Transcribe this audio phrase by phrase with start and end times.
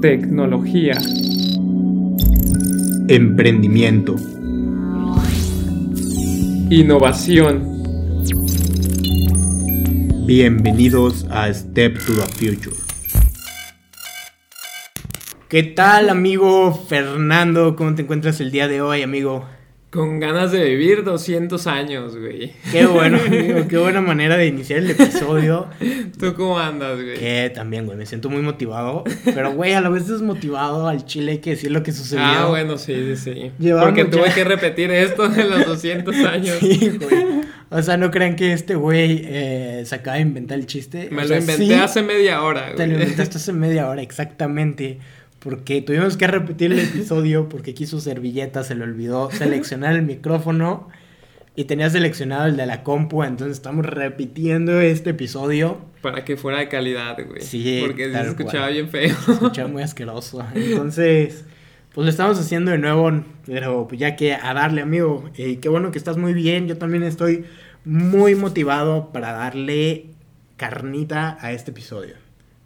[0.00, 0.94] tecnología,
[3.08, 4.16] emprendimiento,
[6.70, 7.82] innovación.
[10.26, 12.76] Bienvenidos a Step to the Future.
[15.48, 17.76] ¿Qué tal, amigo Fernando?
[17.76, 19.44] ¿Cómo te encuentras el día de hoy, amigo?
[19.90, 22.52] Con ganas de vivir 200 años, güey.
[22.70, 23.66] Qué bueno, amigo.
[23.66, 25.66] Qué buena manera de iniciar el episodio.
[26.18, 27.18] ¿Tú cómo andas, güey?
[27.18, 27.98] Que también, güey.
[27.98, 29.02] Me siento muy motivado.
[29.24, 32.22] Pero, güey, a la vez desmotivado al chile hay que decir lo que sucedió.
[32.24, 33.70] Ah, bueno, sí, sí, sí.
[33.80, 36.58] Porque tuve que repetir esto de los 200 años.
[36.60, 37.40] Sí, güey.
[37.70, 41.08] O sea, no crean que este güey eh, se acaba de inventar el chiste.
[41.10, 42.76] Me lo inventé hace media hora, güey.
[42.76, 45.00] Te lo inventaste hace media hora, exactamente
[45.40, 50.88] porque tuvimos que repetir el episodio porque quiso servilleta, se le olvidó seleccionar el micrófono
[51.56, 55.78] y tenía seleccionado el de la compu, entonces estamos repitiendo este episodio.
[56.00, 57.42] Para que fuera de calidad, güey.
[57.42, 59.14] Sí, Porque se escuchaba bien feo.
[59.24, 60.46] Se escuchaba muy asqueroso.
[60.54, 61.44] Entonces,
[61.92, 65.28] pues lo estamos haciendo de nuevo, pero ya que a darle, amigo.
[65.36, 66.68] Eh, qué bueno que estás muy bien.
[66.68, 67.44] Yo también estoy
[67.84, 70.06] muy motivado para darle
[70.56, 72.14] carnita a este episodio.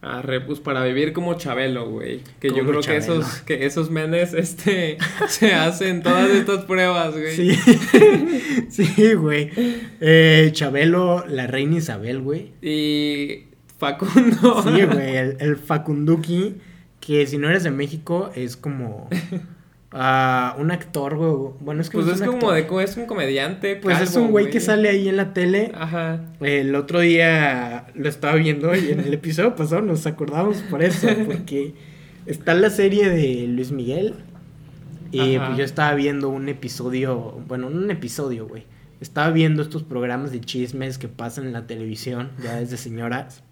[0.05, 2.21] Arre, pues para vivir como Chabelo, güey.
[2.39, 7.35] Que yo creo que esos, que esos menes, este, se hacen todas estas pruebas, güey.
[7.35, 7.59] Sí,
[8.69, 9.51] sí, güey.
[10.01, 12.53] Eh, Chabelo, la reina Isabel, güey.
[12.61, 13.47] Y
[13.79, 14.63] Facundo.
[14.63, 16.57] Sí, güey, el, el Facunduki,
[17.01, 19.09] que si no eres de México es como
[19.95, 21.53] un actor, güey.
[21.61, 23.77] Bueno, es que pues es, como de es un comediante.
[23.77, 25.70] Pues es un güey que sale ahí en la tele.
[25.75, 26.20] Ajá.
[26.41, 31.09] El otro día lo estaba viendo y en el episodio pasado nos acordamos por eso,
[31.27, 31.75] porque
[32.27, 34.14] está la serie de Luis Miguel.
[35.12, 38.64] Y pues yo estaba viendo un episodio, bueno, un episodio, güey.
[39.01, 43.45] Estaba viendo estos programas de chismes que pasan en la televisión, ya desde señoras.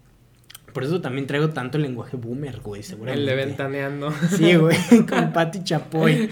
[0.73, 3.21] Por eso también traigo tanto el lenguaje boomer, güey, seguramente.
[3.21, 4.11] El de ventaneando.
[4.29, 4.75] Sí, güey,
[5.09, 6.29] con Patti Chapoy.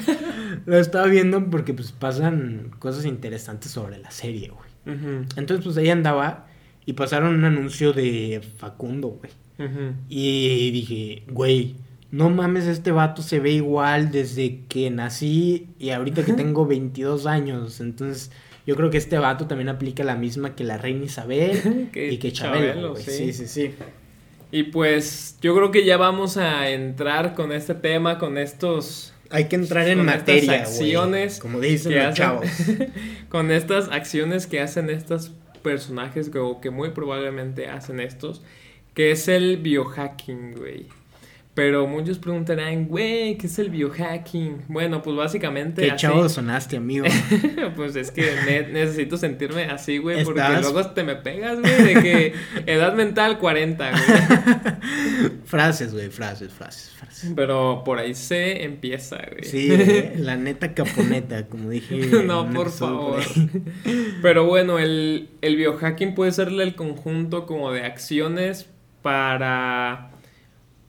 [0.65, 4.71] Lo estaba viendo porque pues pasan cosas interesantes sobre la serie, güey.
[5.35, 6.47] Entonces pues ahí andaba
[6.85, 9.31] y pasaron un anuncio de Facundo, güey.
[10.09, 11.75] Y dije, güey,
[12.09, 17.27] no mames, este vato se ve igual desde que nací y ahorita que tengo 22
[17.27, 17.79] años.
[17.79, 18.31] Entonces
[18.65, 22.31] yo creo que este vato también aplica la misma que la reina Isabel y que
[22.31, 23.47] Chabelo, sí, sí.
[23.47, 23.73] sí.
[24.51, 29.13] Y pues yo creo que ya vamos a entrar con este tema, con estos...
[29.29, 31.39] Hay que entrar en materia, acciones.
[31.39, 32.45] como dicen los chavos.
[33.29, 35.31] con estas acciones que hacen estos
[35.63, 38.41] personajes que, que muy probablemente hacen estos,
[38.93, 40.87] que es el biohacking, güey.
[41.53, 44.63] Pero muchos preguntarán, güey, ¿qué es el biohacking?
[44.69, 45.81] Bueno, pues básicamente.
[45.81, 47.05] Qué chavo sonaste, amigo.
[47.75, 48.23] pues es que
[48.71, 52.33] necesito sentirme así, güey, porque luego te me pegas, güey, de que
[52.71, 55.33] edad mental 40, güey.
[55.43, 57.33] frases, güey, frases, frases, frases.
[57.35, 59.43] Pero por ahí se empieza, güey.
[59.43, 59.69] Sí,
[60.15, 62.23] la neta caponeta, como dije.
[62.23, 63.19] no, por favor.
[64.21, 68.69] Pero bueno, el, el biohacking puede serle el conjunto como de acciones
[69.01, 70.10] para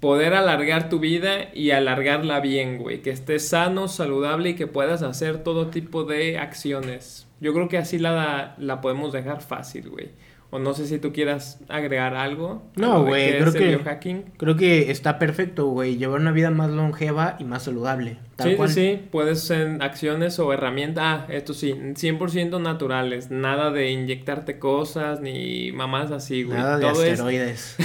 [0.03, 3.03] poder alargar tu vida y alargarla bien, güey.
[3.03, 7.29] Que estés sano, saludable y que puedas hacer todo tipo de acciones.
[7.41, 10.11] Yo creo que así la, la podemos dejar fácil, güey.
[10.55, 12.63] O no sé si tú quieras agregar algo.
[12.77, 17.45] No, güey, creo que creo que está perfecto, güey, llevar una vida más longeva y
[17.45, 18.19] más saludable.
[18.39, 23.93] sí, sí, sí, puedes ser acciones o herramientas, ah, esto sí, 100% naturales, nada de
[23.93, 26.59] inyectarte cosas ni mamás así, güey.
[26.59, 27.77] Nada de todo asteroides.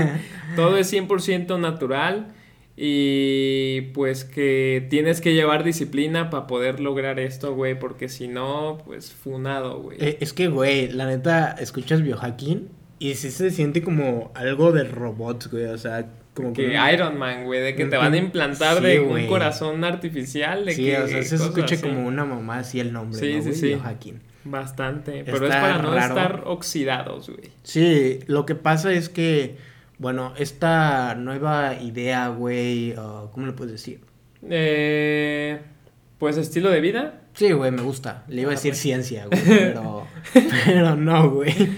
[0.56, 2.34] todo es 100% natual
[2.76, 8.82] y pues que tienes que llevar disciplina para poder lograr esto, güey, porque si no,
[8.84, 9.96] pues funado, güey.
[9.98, 14.84] Eh, es que, güey, la neta, escuchas biohacking y sí se siente como algo de
[14.84, 16.78] robots, güey, o sea, como que...
[16.92, 20.92] Iron Man, güey, de que te van a implantar de un corazón artificial, de sí,
[20.92, 23.66] o sea, se escucha como una mamá así el nombre, sí, sí, sí.
[23.68, 24.20] Biohacking.
[24.44, 27.50] Bastante, pero es para no estar oxidados, güey.
[27.62, 29.56] Sí, lo que pasa es que
[29.98, 32.94] bueno, esta nueva idea, güey,
[33.32, 34.00] ¿cómo le puedes decir?
[34.48, 35.60] Eh,
[36.18, 37.22] pues estilo de vida.
[37.34, 38.24] Sí, güey, me gusta.
[38.28, 40.06] Le iba a decir ciencia, güey, pero,
[40.64, 41.70] pero no, güey.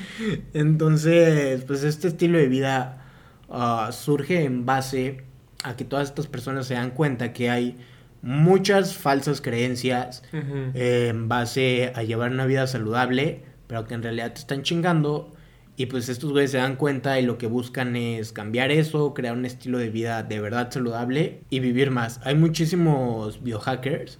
[0.55, 3.05] Entonces, pues este estilo de vida
[3.51, 5.25] ah, surge en base
[5.65, 7.77] a que todas estas personas se dan cuenta que hay
[8.23, 14.41] muchas falsas creencias en base a llevar una vida saludable, pero que en realidad te
[14.41, 15.37] están chingando
[15.79, 19.37] y pues estos güeyes se dan cuenta y lo que buscan es cambiar eso, crear
[19.37, 22.21] un estilo de vida de verdad saludable y vivir más.
[22.25, 24.19] Hay muchísimos biohackers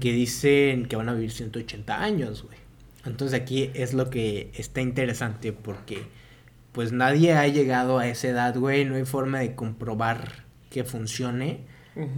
[0.00, 2.58] que dicen que van a vivir 180 años, güey.
[3.06, 6.02] Entonces aquí es lo que está interesante porque
[6.72, 8.84] pues nadie ha llegado a esa edad, güey.
[8.84, 11.60] No hay forma de comprobar que funcione,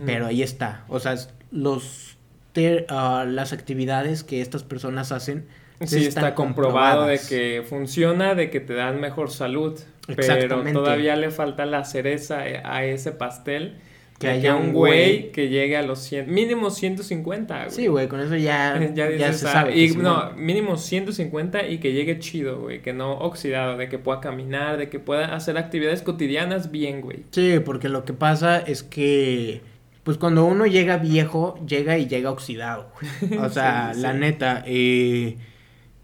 [0.06, 0.86] pero ahí está.
[0.88, 1.16] O sea,
[1.50, 2.16] los
[2.56, 5.48] uh, las actividades que estas personas hacen
[5.84, 11.30] sí está comprobado de que funciona, de que te dan mejor salud, pero todavía le
[11.30, 13.78] falta la cereza a ese pastel
[14.20, 17.70] que haya un güey que llegue a los 100, mínimo 150, güey.
[17.70, 19.74] Sí, güey, con eso ya, ya, se sabe.
[19.74, 24.20] Y no, mínimo 150 y que llegue chido, güey, que no oxidado, de que pueda
[24.20, 27.24] caminar, de que pueda hacer actividades cotidianas bien, güey.
[27.30, 29.62] Sí, porque lo que pasa es que,
[30.04, 33.38] pues cuando uno llega viejo, llega y llega oxidado, güey.
[33.42, 35.38] O sea, la neta, eh,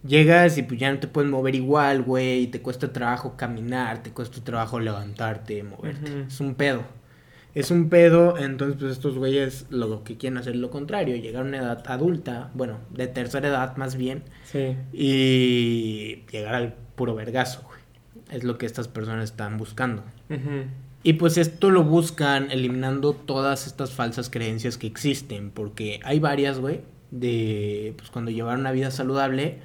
[0.06, 4.10] llegas y pues ya no te puedes mover igual, güey, te cuesta trabajo caminar, te
[4.10, 6.24] cuesta trabajo levantarte, moverte.
[6.28, 6.84] Es un pedo
[7.56, 11.42] es un pedo, entonces pues estos güeyes lo que quieren hacer es lo contrario, llegar
[11.42, 14.76] a una edad adulta, bueno, de tercera edad más bien, sí.
[14.92, 17.78] y llegar al puro vergazo, güey.
[18.30, 20.04] Es lo que estas personas están buscando.
[21.02, 26.60] Y pues esto lo buscan eliminando todas estas falsas creencias que existen, porque hay varias,
[26.60, 29.60] güey, de pues cuando llevar una vida saludable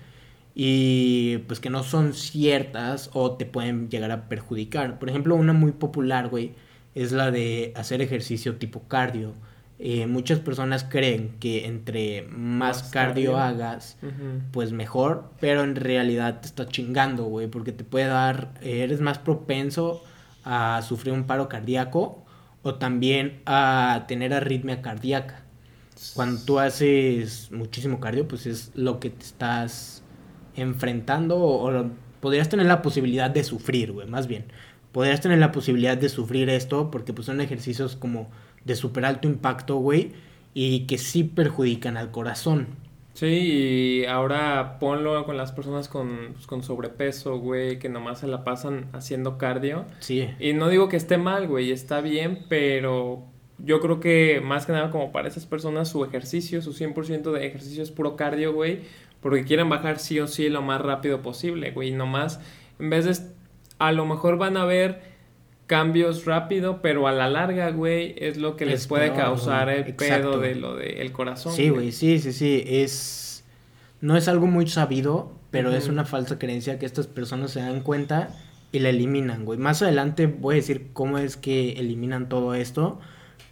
[0.54, 5.00] y pues que no son ciertas o te pueden llegar a perjudicar.
[5.00, 6.54] Por ejemplo, una muy popular, güey,
[6.96, 9.34] es la de hacer ejercicio tipo cardio.
[9.80, 13.98] Eh, muchas personas creen que entre más, cardio, hagas,
[14.52, 19.18] pues mejor, pero en realidad te está chingando, güey, porque te puede dar, eres más
[19.18, 20.04] propenso
[20.44, 22.24] a sufrir un paro cardíaco
[22.62, 25.42] o también a tener arritmia cardíaca.
[26.14, 30.01] Cuando tú haces muchísimo cardio, pues es lo que te estás
[30.56, 31.86] enfrentando o, o
[32.20, 34.46] podrías tener la posibilidad de sufrir, güey, más bien
[34.92, 38.30] podrías tener la posibilidad de sufrir esto porque pues son ejercicios como
[38.66, 40.12] de súper alto impacto, güey,
[40.54, 42.68] y que sí perjudican al corazón.
[43.14, 48.28] Sí, y ahora ponlo con las personas con, pues, con sobrepeso, güey, que nomás se
[48.28, 49.86] la pasan haciendo cardio.
[50.00, 50.30] Sí.
[50.40, 53.26] Y no digo que esté mal, güey, está bien, pero
[53.58, 57.46] yo creo que más que nada como para esas personas su ejercicio, su 100% de
[57.46, 58.80] ejercicio es puro cardio, güey,
[59.22, 62.40] porque quieren bajar sí o sí lo más rápido posible, güey, nomás
[62.80, 63.26] en vez de
[63.80, 65.02] a lo mejor van a ver
[65.68, 70.38] cambios rápido, pero a la larga, güey, es lo que les puede causar el pedo
[70.38, 71.54] de lo del corazón.
[71.54, 73.44] Sí, güey, sí, sí, sí, es
[74.02, 77.82] no es algo muy sabido, pero es una falsa creencia que estas personas se dan
[77.82, 78.30] cuenta
[78.72, 79.60] y la eliminan, güey.
[79.60, 83.00] Más adelante voy a decir cómo es que eliminan todo esto,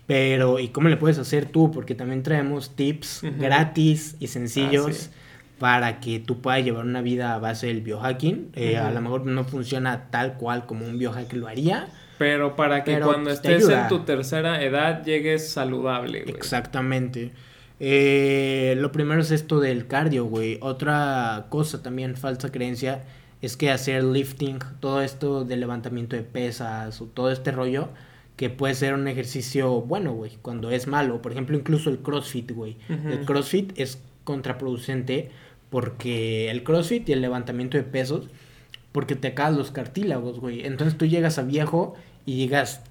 [0.07, 5.09] pero y cómo le puedes hacer tú, porque también traemos tips gratis y sencillos.
[5.11, 5.15] Ah,
[5.59, 8.51] para que tú puedas llevar una vida a base del biohacking.
[8.55, 11.87] Eh, a lo mejor no funciona tal cual como un biohacker lo haría.
[12.17, 16.35] Pero para que cuando estés en tu tercera edad llegues saludable, güey.
[16.35, 17.31] Exactamente.
[17.79, 20.57] Eh, lo primero es esto del cardio, güey.
[20.61, 23.03] Otra cosa también, falsa creencia,
[23.41, 27.89] es que hacer lifting, todo esto de levantamiento de pesas o todo este rollo,
[28.35, 31.21] que puede ser un ejercicio bueno, güey, cuando es malo.
[31.21, 32.77] Por ejemplo, incluso el CrossFit, güey.
[32.89, 35.31] El CrossFit es contraproducente
[35.69, 38.29] porque el CrossFit y el levantamiento de pesos,
[38.91, 40.65] porque te acabas los cartílagos, güey.
[40.65, 41.95] Entonces tú llegas a viejo
[42.25, 42.81] y llegas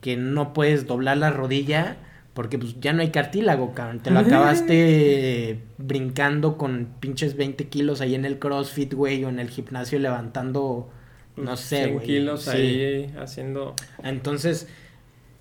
[0.00, 1.96] que no puedes doblar la rodilla
[2.36, 4.00] porque pues ya no hay cartílago, cabrón.
[4.00, 9.38] Te lo acabaste brincando con pinches 20 kilos ahí en el CrossFit, güey, o en
[9.38, 10.90] el gimnasio levantando,
[11.36, 12.06] no sé, güey.
[12.06, 13.74] kilos ahí haciendo...
[14.04, 14.68] Entonces,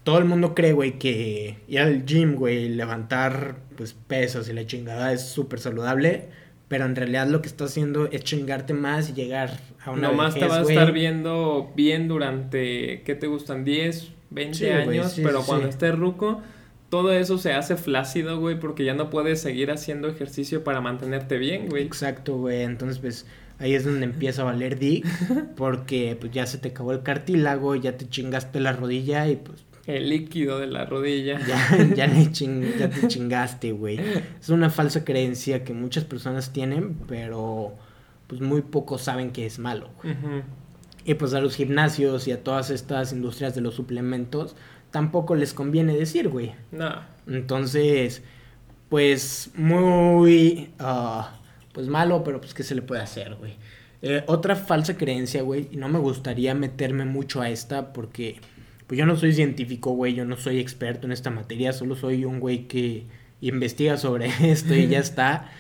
[0.06, 4.66] todo el mundo cree, güey, que ir al gym, güey, levantar, pues, pesos y la
[4.66, 6.30] chingada es súper saludable
[6.68, 10.34] pero en realidad lo que está haciendo es chingarte más y llegar a una Nomás
[10.34, 13.64] te vas a estar viendo bien durante, ¿qué te gustan?
[13.64, 16.42] 10, 20 años, pero cuando estés ruco,
[16.90, 21.38] todo eso se hace flácido, güey, porque ya no puedes seguir haciendo ejercicio para mantenerte
[21.38, 21.84] bien, güey.
[21.84, 23.26] Exacto, güey, entonces pues
[23.60, 25.06] ahí es donde empieza a valer dick,
[25.56, 29.64] porque pues ya se te acabó el cartílago, ya te chingaste la rodilla y pues
[29.88, 31.40] el líquido de la rodilla.
[31.48, 32.32] Ya, ya, le
[32.78, 34.00] ya te chingaste, güey.
[34.40, 37.74] Es una falsa creencia que muchas personas tienen, pero
[38.28, 39.90] pues muy pocos saben que es malo.
[41.06, 44.56] Y pues a los gimnasios y a todas estas industrias de los suplementos
[44.92, 46.54] tampoco les conviene decir, güey.
[46.72, 47.02] No.
[47.28, 48.24] Entonces,
[48.90, 51.40] pues muy, ah,
[51.74, 53.54] pues malo, pero pues qué se le puede hacer, güey.
[54.02, 58.40] Eh, otra falsa creencia, güey, y no me gustaría meterme mucho a esta porque
[58.88, 62.26] pues yo no soy científico, güey, yo no soy experto en esta materia, solo soy
[62.26, 63.06] un güey que
[63.42, 65.52] investiga sobre esto y ya está.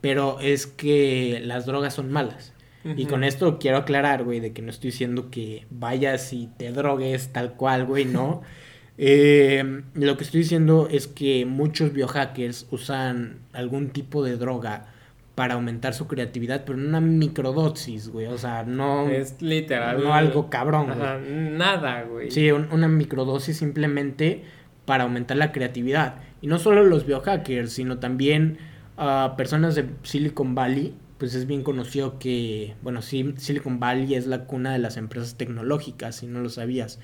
[0.00, 2.52] Pero es que las drogas son malas.
[2.96, 6.72] Y con esto quiero aclarar, güey, de que no estoy diciendo que vayas y te
[6.72, 8.42] drogues tal cual, güey, no.
[8.98, 14.91] Eh, lo que estoy diciendo es que muchos biohackers usan algún tipo de droga
[15.34, 18.26] para aumentar su creatividad, pero en una microdosis, güey.
[18.26, 19.08] O sea, no.
[19.08, 20.02] Es literal.
[20.02, 21.50] No algo cabrón, güey.
[21.56, 22.30] Nada, güey.
[22.30, 24.44] Sí, un- una microdosis simplemente
[24.84, 26.16] para aumentar la creatividad.
[26.40, 28.58] Y no solo los biohackers, sino también
[28.98, 30.94] ah, personas de Silicon Valley.
[31.18, 35.36] Pues es bien conocido que, bueno, sí, Silicon Valley es la cuna de las empresas
[35.36, 36.98] tecnológicas, si no lo sabías.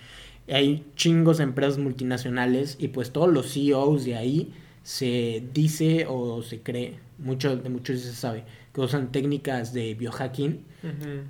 [0.50, 6.42] Hay chingos de empresas multinacionales y pues todos los CEOs de ahí se dice o
[6.42, 10.64] se cree, mucho, de muchos se sabe, que usan técnicas de biohacking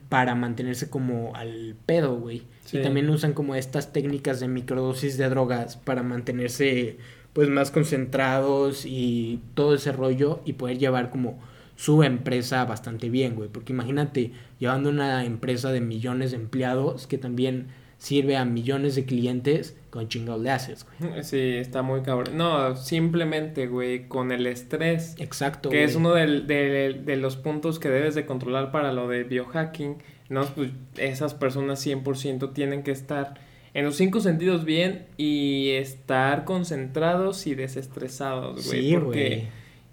[0.08, 2.42] para mantenerse como al pedo, güey.
[2.64, 2.78] Sí.
[2.78, 6.98] Y también usan como estas técnicas de microdosis de drogas para mantenerse
[7.32, 11.38] pues más concentrados y todo ese rollo y poder llevar como
[11.76, 13.48] su empresa bastante bien, güey.
[13.48, 17.68] Porque imagínate llevando una empresa de millones de empleados que también
[17.98, 21.22] sirve a millones de clientes con chingados le haces, güey.
[21.24, 22.36] Sí, está muy cabrón.
[22.36, 25.14] No, simplemente, güey, con el estrés.
[25.18, 29.24] Exacto, Que es uno del- de los puntos que debes de controlar para lo de
[29.24, 29.96] biohacking.
[30.28, 33.34] No, pues esas personas 100% tienen que estar
[33.74, 38.80] en los cinco sentidos bien y estar concentrados y desestresados, güey.
[38.88, 39.48] Sí, porque güey.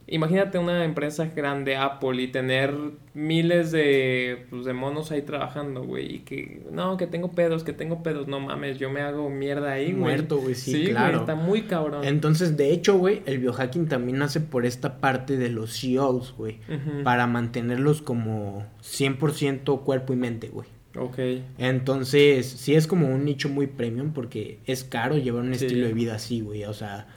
[0.07, 2.73] Imagínate una empresa grande, Apple, y tener
[3.13, 6.15] miles de, pues, de monos ahí trabajando, güey.
[6.15, 8.27] Y que, no, que tengo pedos, que tengo pedos.
[8.27, 9.95] No mames, yo me hago mierda ahí, güey.
[10.15, 11.19] Muerto, güey, sí, claro.
[11.19, 12.03] está muy cabrón.
[12.03, 16.59] Entonces, de hecho, güey, el biohacking también nace por esta parte de los CEOs, güey.
[17.03, 20.67] Para mantenerlos como 100% cuerpo y mente, güey.
[20.97, 21.19] Ok.
[21.57, 25.65] Entonces, sí es como un nicho muy premium porque es caro llevar un Sí.
[25.65, 26.63] estilo de vida así, güey.
[26.65, 27.07] O sea,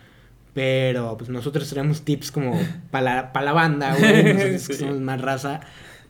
[0.58, 2.58] pero pues nosotros tenemos tips como
[2.90, 4.24] para la, pa' la banda, güey.
[4.34, 4.74] Nosotros que Sí.
[4.74, 5.60] somos más raza.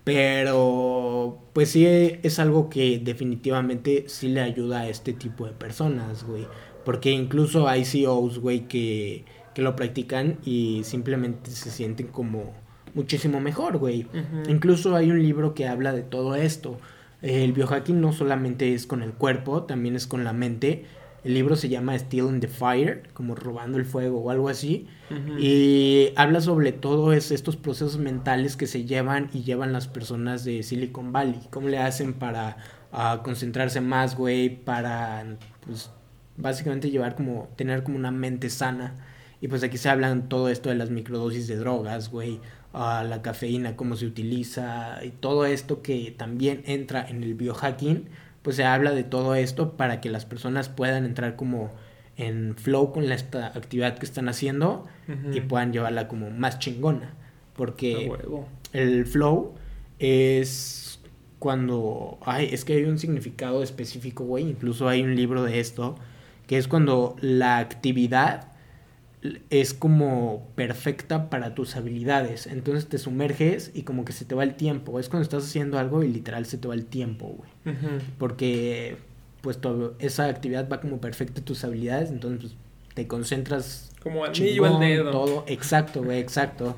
[0.04, 6.24] Pero, pues sí es algo que definitivamente sí le ayuda a este tipo de personas,
[6.24, 6.46] güey.
[6.82, 12.54] Porque incluso hay CEOs, güey, que, que lo practican y simplemente se sienten como
[12.94, 14.06] muchísimo mejor, güey.
[14.48, 16.78] Incluso hay un libro que habla de todo esto.
[17.20, 20.86] El biohacking no solamente es con el cuerpo, también es con la mente.
[21.28, 24.86] El libro se llama Stealing the Fire, como robando el fuego o algo así.
[25.10, 25.38] Ujú.
[25.38, 30.42] Y habla sobre todo es- estos procesos mentales que se llevan y llevan las personas
[30.46, 31.40] de Silicon Valley.
[31.50, 32.56] ¿Cómo le hacen para
[32.92, 34.48] ah, concentrarse más, güey?
[34.64, 35.90] Para, pues,
[36.38, 38.94] básicamente llevar como, tener como una mente sana.
[39.42, 42.40] Y pues aquí se hablan todo esto de las microdosis de drogas, güey.
[42.72, 48.08] ah, la cafeína, cómo se utiliza y todo esto que también entra en el biohacking.
[48.48, 51.70] Pues se habla de todo esto para que las personas puedan entrar como
[52.16, 54.86] en flow con la esta actividad que están haciendo
[55.34, 57.12] y puedan llevarla como más chingona.
[57.52, 58.10] Porque
[58.72, 59.52] el flow
[59.98, 60.98] es
[61.38, 62.16] cuando...
[62.22, 64.48] Ay, es que hay un significado específico, güey.
[64.48, 65.96] Incluso hay un libro de esto.
[66.46, 68.47] Que es cuando la actividad
[69.50, 72.46] es como perfecta para tus habilidades.
[72.46, 75.00] Entonces te sumerges y como que se te va el tiempo.
[75.00, 77.76] Es cuando estás haciendo algo y literal se te va el tiempo, güey.
[78.18, 78.96] Porque
[79.40, 82.10] pues tu- esa actividad va como perfecta a tus habilidades.
[82.10, 82.56] Entonces pues,
[82.94, 85.10] te concentras Como al chingón, dedo.
[85.10, 86.76] Todo, exacto, güey, exacto.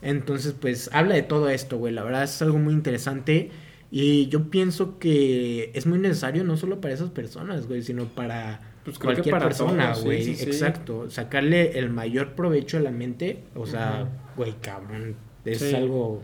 [0.00, 1.92] Entonces, pues habla de todo esto, güey.
[1.92, 3.50] La verdad es algo muy interesante.
[3.90, 8.60] Y yo pienso que es muy necesario no solo para esas personas, güey, sino para
[8.84, 10.24] Pues creo que cualquier para persona, güey.
[10.24, 10.44] sí, sí.
[10.44, 11.10] Exacto.
[11.10, 13.44] Sacarle el mayor provecho a la mente.
[13.54, 15.16] O sea, güey, cabrón.
[15.44, 16.22] Es algo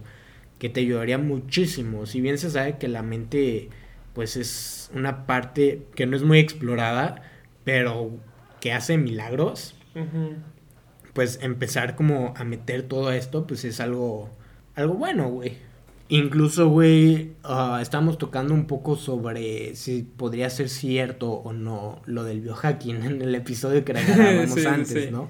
[0.59, 2.07] que te ayudaría muchísimo.
[2.07, 3.69] Si bien se sabe que la mente,
[4.13, 7.23] pues es una parte que no es muy explorada,
[7.65, 8.11] pero
[8.61, 9.75] que hace milagros
[11.19, 14.31] pues empezar como a meter todo esto, pues es algo,
[14.77, 15.59] algo bueno, güey.
[16.11, 22.25] Incluso, güey, ah, estamos tocando un poco sobre si podría ser cierto o no lo
[22.25, 23.95] del biohacking en el episodio que
[24.49, 25.09] Sí, sí, antes, sí.
[25.11, 25.29] ¿no?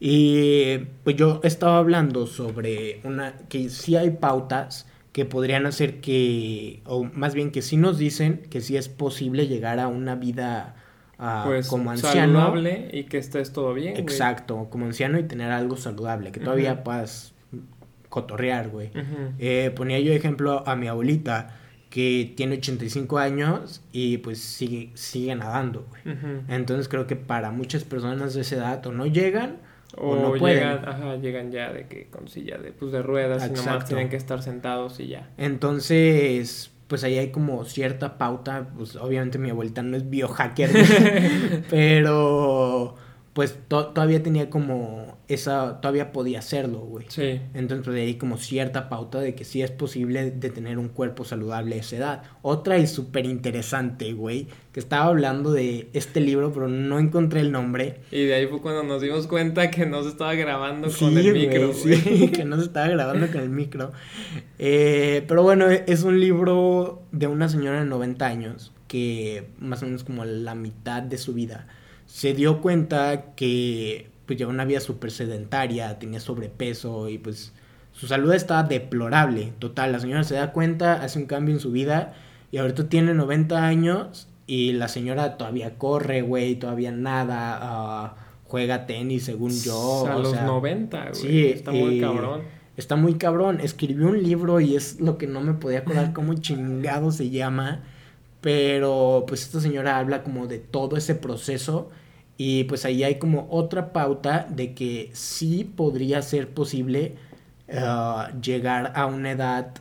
[0.00, 6.80] Y pues yo estaba hablando sobre una que sí hay pautas que podrían hacer que,
[6.86, 10.74] o más bien que sí nos dicen que sí es posible llegar a una vida
[11.44, 12.38] Pues como anciano.
[12.40, 13.92] saludable y que estés todo bien.
[13.92, 14.02] güey.
[14.02, 16.84] Exacto, como anciano y tener algo saludable, que todavía Ujú.
[16.84, 17.34] puedas
[18.10, 18.90] cotorrear, güey.
[19.38, 21.56] Eh, ponía yo ejemplo a mi abuelita,
[21.88, 26.16] que tiene 85 años y pues sigue, sigue nadando, güey.
[26.48, 29.56] Entonces creo que para muchas personas de esa edad o no llegan
[29.96, 30.58] o, O, no pueden.
[30.58, 33.86] llegan, ajá, llegan ya de que con silla de, pues, de ruedas y nomás Exacto.
[33.86, 35.28] tienen que estar sentados y ya.
[35.36, 40.70] Entonces, pues ahí hay como cierta pauta, pues obviamente mi abuelita no es biohacker,
[41.70, 42.94] pero
[43.32, 47.06] pues todavía tenía como esa, todavía podía hacerlo, güey.
[47.08, 47.40] Sí.
[47.54, 50.88] Entonces pues, de ahí como cierta pauta de que sí es posible de tener un
[50.88, 52.22] cuerpo saludable a esa edad.
[52.42, 57.52] Otra y súper interesante, güey, que estaba hablando de este libro, pero no encontré el
[57.52, 58.00] nombre.
[58.10, 61.32] Y de ahí fue cuando nos dimos cuenta que no se estaba grabando con el
[61.32, 61.96] micro, güey.
[61.96, 63.92] Sí, que no se estaba grabando con el micro.
[64.58, 69.86] Eh, pero bueno, es un libro de una señora de 90 años que más o
[69.86, 71.68] menos como la mitad de su vida
[72.12, 77.52] se dio cuenta que pues llevaba una vida súper sedentaria, tenía sobrepeso y pues
[77.92, 79.52] su salud estaba deplorable.
[79.60, 82.14] Total, la señora se da cuenta, hace un cambio en su vida
[82.50, 88.86] y ahorita tiene 90 años y la señora todavía corre, güey, todavía nada, ah, juega
[88.86, 90.06] tenis según yo.
[90.08, 91.14] A los 90, güey.
[91.14, 92.42] Sí, está muy cabrón.
[92.76, 93.60] Está muy cabrón.
[93.60, 97.84] Escribió un libro y es lo que no me podía acordar cómo chingado se llama.
[98.40, 101.90] Pero pues esta señora habla como de todo ese proceso
[102.42, 107.16] y pues ahí hay como otra pauta de que sí podría ser posible
[107.68, 109.74] uh, llegar a una edad,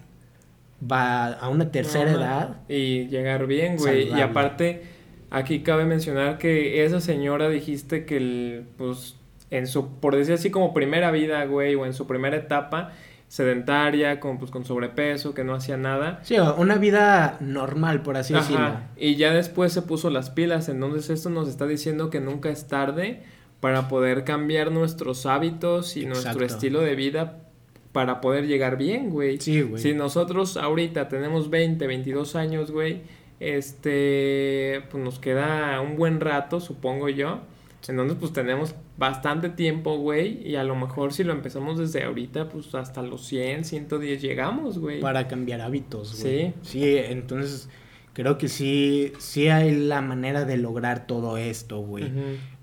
[0.80, 2.58] va a una tercera edad.
[2.68, 4.10] Y llegar bien, güey.
[4.10, 4.82] Y aparte,
[5.30, 9.16] aquí cabe mencionar que esa señora dijiste que, el, pues,
[9.52, 12.92] en su, por decir así, como primera vida, güey, o en su primera etapa,
[13.30, 16.20] sedentaria, con, pues, con sobrepeso, que no hacía nada.
[16.24, 18.74] Sí, una vida normal, por así decirlo.
[18.98, 22.68] Y ya después se puso las pilas, entonces esto nos está diciendo que nunca es
[22.68, 23.24] tarde
[23.60, 27.44] para poder cambiar nuestros hábitos y nuestro estilo de vida
[27.92, 29.40] para poder llegar bien, güey.
[29.40, 29.82] Sí, güey.
[29.82, 33.04] Si nosotros ahorita tenemos 20, 22 años, güey,
[33.40, 37.42] este, pues nos queda un buen rato, supongo yo
[37.88, 40.46] entonces, pues tenemos bastante tiempo, güey.
[40.48, 44.78] Y a lo mejor si lo empezamos desde ahorita, pues hasta los 100, 110 llegamos,
[44.80, 45.00] güey.
[45.00, 46.54] Para cambiar hábitos, güey.
[46.62, 46.70] Sí.
[46.70, 47.70] Sí, entonces
[48.14, 52.12] creo que sí, sí hay la manera de lograr todo esto, güey.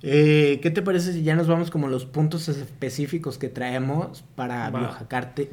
[0.03, 4.69] eh, ¿Qué te parece si ya nos vamos como los puntos específicos que traemos para
[4.71, 5.49] biohackarte,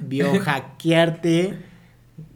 [0.00, 1.58] biohackearte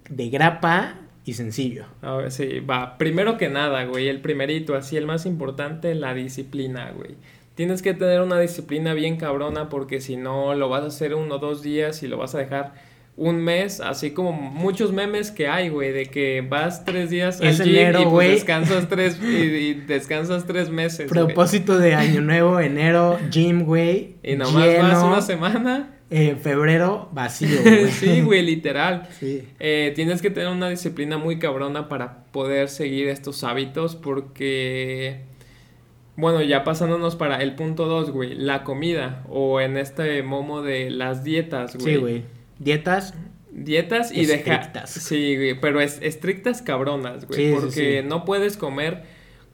[0.09, 1.87] de grapa y sencillo.
[2.02, 2.97] A ver, sí, va.
[2.99, 7.16] Primero que nada, güey, el primerito, así el más importante, la disciplina, güey.
[7.56, 11.35] Tienes que tener una disciplina bien cabrona porque si no lo vas a hacer uno
[11.35, 12.75] o dos días y lo vas a dejar
[13.16, 17.56] un mes, así como muchos memes que hay, güey, de que vas tres días al
[17.56, 21.11] gym y pues descansas tres y, descansas tres meses.
[21.11, 24.16] Propósito de año nuevo, enero, gym, güey.
[24.22, 27.90] Y nomás vas una semana eh, febrero vacío, güey.
[27.90, 29.09] sí, güey, literal.
[29.19, 29.49] Sí.
[29.59, 35.21] Eh, tienes que tener una disciplina muy cabrona para poder seguir estos hábitos porque...
[36.19, 40.88] Bueno, ya pasándonos para el punto dos, güey, la comida o en este momo de
[40.88, 41.95] las dietas, güey.
[41.95, 42.25] Sí, güey.
[42.59, 43.12] Dietas.
[43.51, 44.90] Dietas y estrictas.
[44.90, 49.03] Sí, güey, pero es estrictas cabronas, güey, porque no puedes comer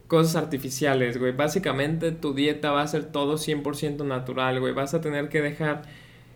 [0.08, 1.32] cosas artificiales, güey.
[1.32, 4.72] Básicamente tu dieta va a ser todo 100% natural, güey.
[4.72, 5.82] Vas a tener que dejar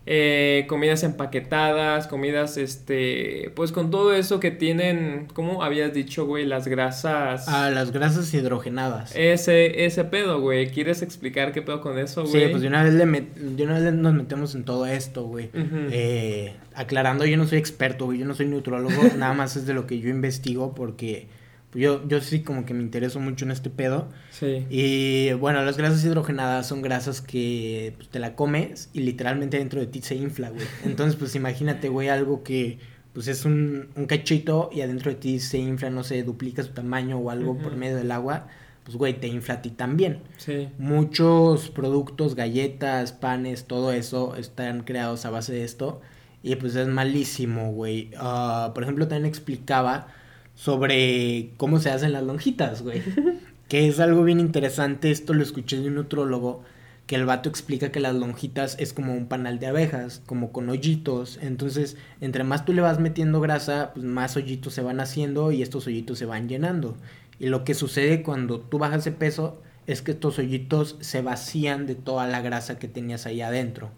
[0.09, 6.45] eh, comidas empaquetadas, comidas, este, pues con todo eso que tienen, ¿cómo habías dicho, güey?
[6.45, 7.49] Las grasas.
[7.49, 9.13] Ah, las grasas hidrogenadas.
[9.17, 10.69] Ese, ese pedo, güey.
[10.69, 12.45] ¿Quieres explicar qué pedo con eso, güey?
[12.45, 15.49] Sí, pues de una vez, le de una vez nos metemos en todo esto, güey.
[15.53, 18.19] eh, aclarando, yo no soy experto, güey.
[18.19, 21.27] Yo no soy neutrólogo, nada más es de lo que yo investigo porque
[21.73, 24.07] yo, yo sí como que me intereso mucho en este pedo.
[24.31, 24.65] Sí.
[24.69, 29.79] Y bueno, las grasas hidrogenadas son grasas que pues, te la comes y literalmente dentro
[29.79, 30.65] de ti se infla, güey.
[30.85, 32.79] Entonces, pues imagínate, güey, algo que
[33.13, 36.69] pues es un, un cachito y adentro de ti se infla, no sé, duplica su
[36.69, 38.47] tamaño o algo por medio del agua.
[38.83, 40.21] Pues, güey, te infla a ti también.
[40.37, 40.69] Sí.
[40.77, 45.99] Muchos productos, galletas, panes, todo eso están creados a base de esto.
[46.41, 48.11] Y pues es malísimo, güey.
[48.17, 50.07] Ah, por ejemplo, también explicaba
[50.57, 53.01] sobre cómo se hacen las lonjitas, güey.
[53.69, 56.63] que es algo bien interesante, esto lo escuché de un nutrólogo,
[57.05, 60.67] que el vato explica que las lonjitas es como un panal de abejas, como con
[60.67, 61.39] hoyitos.
[61.41, 65.61] Entonces, entre más tú le vas metiendo grasa, pues más hoyitos se van haciendo y
[65.61, 66.97] estos hoyitos se van llenando.
[67.39, 71.85] Y lo que sucede cuando tú bajas de peso es que estos hoyitos se vacían
[71.85, 73.91] de toda la grasa que tenías ahí adentro.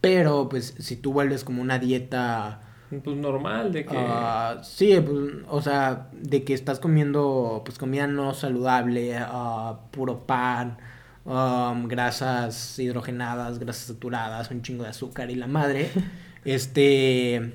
[0.00, 3.96] Pero, pues, si tú vuelves como una dieta pues normal, de que...
[3.96, 5.18] Uh, sí, pues,
[5.48, 10.78] o sea, de que estás comiendo, pues, comida no saludable, uh, puro pan,
[11.24, 15.90] um, grasas hidrogenadas, grasas saturadas, un chingo de azúcar y la madre.
[16.44, 17.54] este,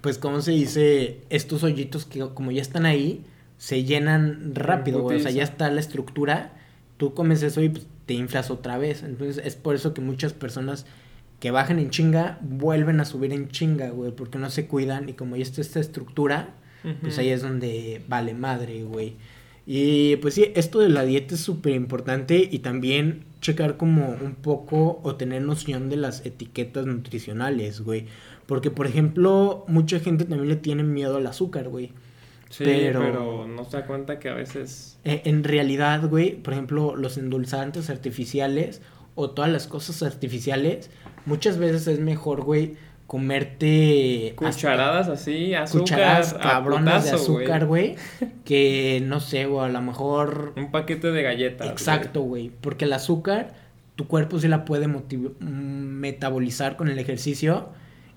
[0.00, 1.22] pues, ¿cómo se dice?
[1.30, 3.24] Estos hoyitos que como ya están ahí,
[3.58, 5.18] se llenan rápido, güey.
[5.18, 6.52] O sea, ya está la estructura.
[6.96, 9.02] Tú comes eso y pues, te inflas otra vez.
[9.02, 10.86] Entonces, es por eso que muchas personas
[11.44, 15.12] que bajan en chinga, vuelven a subir en chinga, güey, porque no se cuidan y
[15.12, 16.54] como ya está esta estructura,
[17.02, 19.16] pues ahí es donde vale madre, güey.
[19.66, 24.36] Y pues sí, esto de la dieta es súper importante y también checar como un
[24.36, 28.06] poco o tener noción de las etiquetas nutricionales, güey.
[28.46, 31.92] Porque, por ejemplo, mucha gente también le tiene miedo al azúcar, güey.
[32.48, 34.98] Sí, pero, no se da cuenta que a veces...
[35.04, 38.80] E, en realidad, güey, por ejemplo, los endulzantes artificiales
[39.14, 40.90] o todas las cosas artificiales,
[41.26, 47.96] muchas veces es mejor, güey, comerte cucharadas así, azúcar, cucharadas cabronas de azúcar, güey,
[48.44, 51.68] que no sé, o a lo mejor un paquete de galletas.
[51.68, 53.54] Exacto, güey, porque el azúcar
[53.96, 57.68] tu cuerpo sí la puede metabolizar con el ejercicio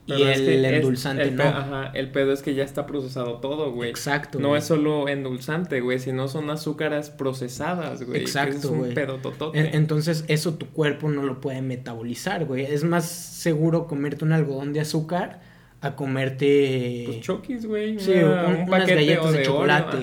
[0.08, 1.43] y el, endulzante el no.
[1.43, 3.89] Ajá, el pedo es que ya está procesado todo, güey.
[3.89, 4.39] Exacto.
[4.39, 8.22] No es solo endulzante, güey, sino son azúcares procesadas, güey.
[8.22, 9.76] Exacto, es un pedo totote.
[9.76, 12.63] Entonces, eso tu cuerpo no lo puede metabolizar, güey.
[12.63, 15.41] Es más seguro comerte un algodón de azúcar
[15.82, 17.04] a comerte.
[17.08, 18.00] Pues choquis, güey.
[18.00, 19.98] Sí, un, unas galletas de, chocolate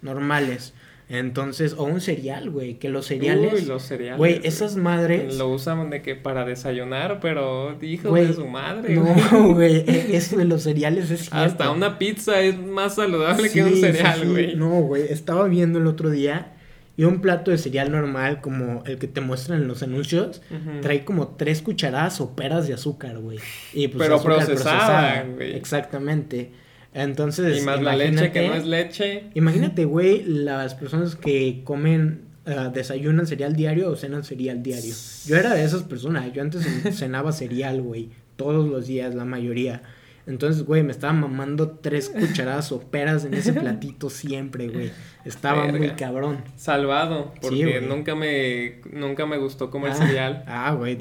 [0.00, 0.72] normales.
[1.12, 3.52] Entonces, o un cereal, güey, que los cereales.
[3.52, 4.16] Uy, los cereales.
[4.16, 5.36] Güey, esas madres.
[5.36, 8.94] Lo usan de que para desayunar, pero hijo de su madre.
[8.94, 11.36] No, güey, eso de los cereales es cierto.
[11.36, 14.56] Hasta una pizza es más saludable que un cereal, güey.
[14.56, 16.54] No, güey, estaba viendo el otro día
[16.96, 20.40] y un plato de cereal normal, como el que te muestran en los anuncios,
[20.80, 23.38] trae como tres cucharadas o peras de azúcar, güey.
[23.74, 25.56] Y pues Pero procesada, güey.
[25.56, 26.52] Exactamente.
[26.94, 27.62] Entonces.
[27.62, 29.24] Y más la leche que no es leche.
[29.34, 34.94] Imagínate, güey, las personas que comen, uh, desayunan cereal diario o cenan cereal diario.
[35.26, 36.32] Yo era de esas personas.
[36.32, 38.10] Yo antes cenaba cereal, güey.
[38.36, 39.82] Todos los días, la mayoría.
[40.26, 44.92] Entonces, güey, me estaba mamando tres cucharadas o peras en ese platito siempre, güey.
[45.24, 46.44] Estaba muy cabrón.
[46.56, 50.44] Salvado, porque nunca me nunca me gustó comer cereal.
[50.46, 50.98] Ah, güey,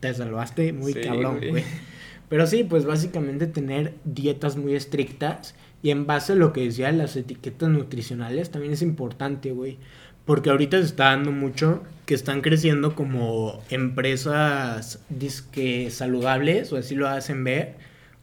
[0.00, 1.64] te salvaste muy cabrón, güey.
[2.32, 6.90] Pero sí, pues básicamente tener dietas muy estrictas y en base a lo que decía
[6.90, 9.76] las etiquetas nutricionales también es importante, güey.
[10.24, 16.94] Porque ahorita se está dando mucho que están creciendo como empresas disque saludables, o así
[16.94, 17.74] lo hacen ver,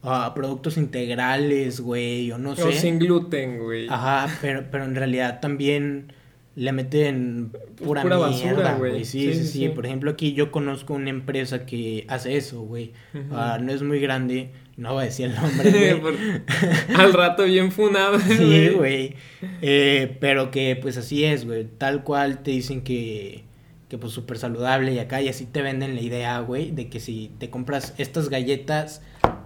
[0.02, 2.64] a productos integrales, güey, o no sé.
[2.64, 3.88] O sin gluten, güey.
[3.90, 6.14] Ajá, pero, pero en realidad también
[6.56, 9.06] le meten pura, basura, güey.
[9.06, 12.94] Sí sí, sí, Por ejemplo, aquí yo conozco una empresa que hace eso, güey.
[13.32, 16.16] Ah, no es muy grande, no voy a decir el nombre, güey.
[16.96, 18.20] Al rato bien funado.
[18.28, 19.16] sí, güey.
[19.62, 21.66] Eh, pero que pues así es, güey.
[21.66, 23.44] Tal cual te dicen que,
[23.88, 27.00] que pues súper saludable y acá y así te venden la idea, güey, de que
[27.00, 29.02] si te compras estas galletas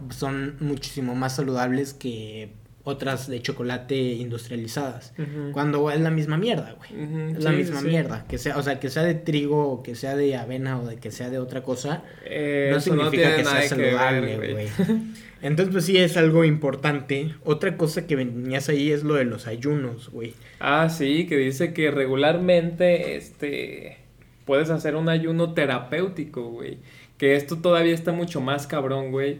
[0.09, 2.51] son muchísimo más saludables que
[2.85, 5.13] otras de chocolate industrializadas.
[5.53, 7.31] Cuando es la misma mierda, güey.
[7.31, 8.25] es la misma mierda.
[8.27, 10.97] Que sea, o sea, que sea de trigo, o que sea de avena, o de
[10.97, 14.67] que sea de otra cosa, eh, no significa que sea saludable, güey.
[15.41, 17.35] Entonces, pues sí es algo importante.
[17.43, 20.33] Otra cosa que venías ahí es lo de los ayunos, güey.
[20.59, 23.97] Ah, sí, que dice que regularmente, este,
[24.45, 26.79] puedes hacer un ayuno terapéutico, güey.
[27.17, 29.39] Que esto todavía está mucho más cabrón, güey.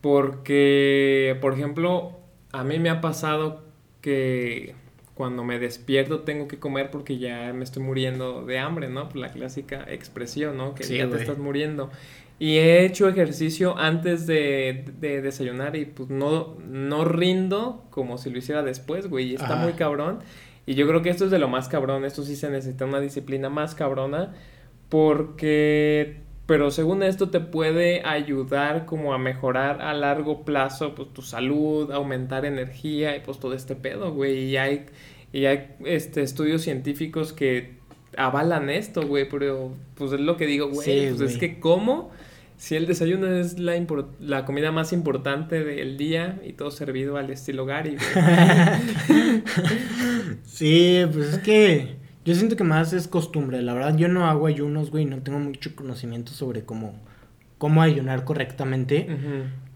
[0.00, 2.23] Porque, por ejemplo,
[2.54, 3.62] a mí me ha pasado
[4.00, 4.76] que
[5.14, 9.08] cuando me despierto tengo que comer porque ya me estoy muriendo de hambre, ¿no?
[9.14, 10.74] La clásica expresión, ¿no?
[10.74, 11.90] Que ya te estás muriendo.
[12.38, 18.38] Y he hecho ejercicio antes de, desayunar y pues no, no rindo como si lo
[18.38, 19.32] hiciera después, güey.
[19.32, 20.20] Y está muy cabrón.
[20.66, 22.04] Y yo creo que esto es de lo más cabrón.
[22.04, 24.32] Esto sí se necesita una disciplina más cabrona
[24.88, 31.22] porque pero según esto te puede ayudar como a mejorar a largo plazo pues tu
[31.22, 34.50] salud, aumentar energía y pues todo este pedo, güey.
[34.50, 34.86] Y hay,
[35.32, 37.74] y hay este, estudios científicos que
[38.16, 42.10] avalan esto, güey, pero pues es lo que digo, güey, pues es que cómo
[42.56, 43.74] si el desayuno es la,
[44.20, 49.42] la comida más importante del día y todo servido al estilo Gary, güey.
[50.44, 53.96] sí, pues es que yo siento que más es costumbre, la verdad.
[53.96, 56.94] Yo no hago ayunos, güey, no tengo mucho conocimiento sobre cómo,
[57.58, 59.06] cómo ayunar correctamente.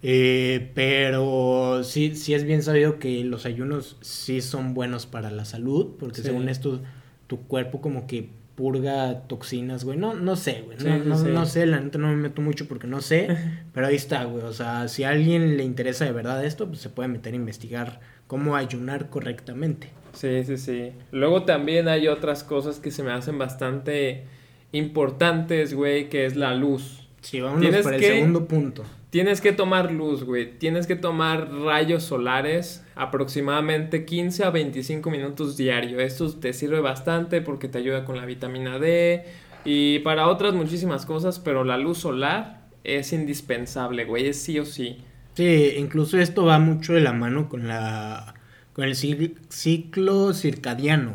[0.03, 5.45] Eh, pero sí, sí es bien sabido que los ayunos sí son buenos para la
[5.45, 6.81] salud, porque según esto,
[7.27, 9.99] tu cuerpo como que purga toxinas, güey.
[9.99, 10.79] No, no sé, güey.
[10.79, 13.29] No, no, sé, la neta no me meto mucho porque no sé.
[13.73, 14.43] pero ahí está, güey.
[14.43, 17.37] O sea, si a alguien le interesa de verdad esto, pues se puede meter a
[17.37, 19.91] investigar cómo ayunar correctamente.
[20.13, 20.93] Sí, sí, sí.
[21.13, 24.25] Luego también hay otras cosas que se me hacen bastante
[24.73, 27.09] importantes, güey, que es la luz.
[27.21, 28.85] Sí, vámonos por el segundo punto.
[29.11, 30.59] Tienes que tomar luz, güey.
[30.59, 35.99] Tienes que tomar rayos solares aproximadamente 15 a 25 minutos diario.
[36.01, 39.25] Esto te sirve bastante porque te ayuda con la vitamina D
[39.65, 44.29] y para otras muchísimas cosas, pero la luz solar es indispensable, güey.
[44.29, 44.99] Es sí o sí.
[45.35, 48.35] Sí, incluso esto va mucho de la mano con la
[48.79, 51.15] con el ciclo circadiano,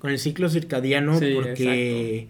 [0.00, 2.26] con el ciclo circadiano Sí, porque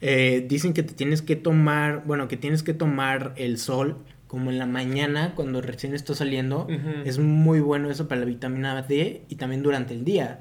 [0.00, 4.50] eh, dicen que te tienes que tomar, bueno, que tienes que tomar el sol como
[4.50, 6.66] en la mañana cuando recién está saliendo.
[7.04, 10.40] Es muy bueno eso para la vitamina D y también durante el día.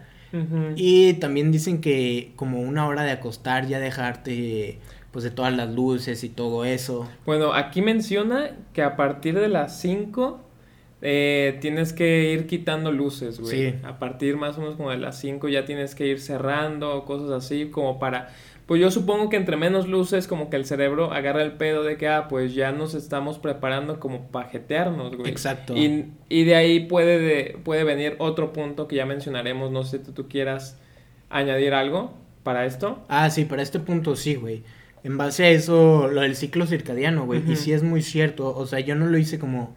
[0.77, 4.79] Y también dicen que como una hora de acostar ya dejarte
[5.11, 7.09] pues de todas las luces y todo eso.
[7.25, 10.44] Bueno, aquí menciona que a partir de las 5
[11.01, 13.71] eh, tienes que ir quitando luces, güey.
[13.71, 13.75] Sí.
[13.83, 17.31] A partir más o menos como de las 5 ya tienes que ir cerrando, cosas
[17.31, 18.29] así, como para...
[18.65, 21.97] Pues yo supongo que entre menos luces, como que el cerebro agarra el pedo de
[21.97, 25.29] que, ah, pues ya nos estamos preparando como para jetearnos, güey.
[25.29, 25.75] Exacto.
[25.77, 29.99] Y, y de ahí puede, de- puede venir otro punto que ya mencionaremos, no sé
[30.03, 30.79] si tú quieras
[31.29, 33.03] añadir algo para esto.
[33.07, 34.63] Ah, sí, para este punto sí, güey.
[35.03, 37.43] En base a eso, lo del ciclo circadiano, güey.
[37.47, 38.55] Y sí es muy cierto.
[38.55, 39.75] O sea, yo no lo hice como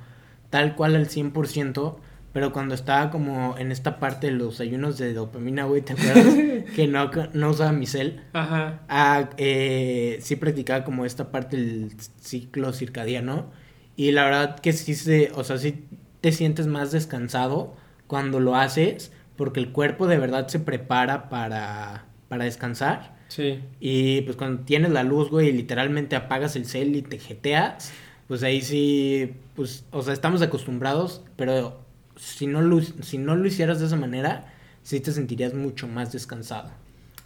[0.51, 1.97] tal cual al 100%,
[2.33, 6.35] pero cuando estaba como en esta parte de los ayunos de dopamina, güey, ¿te acuerdas?
[6.77, 8.23] que no, no usaba mi cel.
[8.33, 8.81] Ajá.
[8.89, 13.51] Ah, eh, sí practicaba como esta parte del ciclo circadiano.
[13.97, 15.87] Y la verdad que sí se, o sea, sí
[16.21, 22.07] te sientes más descansado cuando lo haces, porque el cuerpo de verdad se prepara para,
[22.29, 23.17] para descansar.
[23.29, 23.61] Sí.
[23.81, 27.93] Y pues cuando tienes la luz, güey, y literalmente apagas el cel y te jeteas,
[28.29, 31.79] pues ahí sí, pues, o sea, estamos acostumbrados, pero
[32.17, 36.13] si no lo, si no lo hicieras de esa manera, sí te sentirías mucho más
[36.13, 36.71] descansado.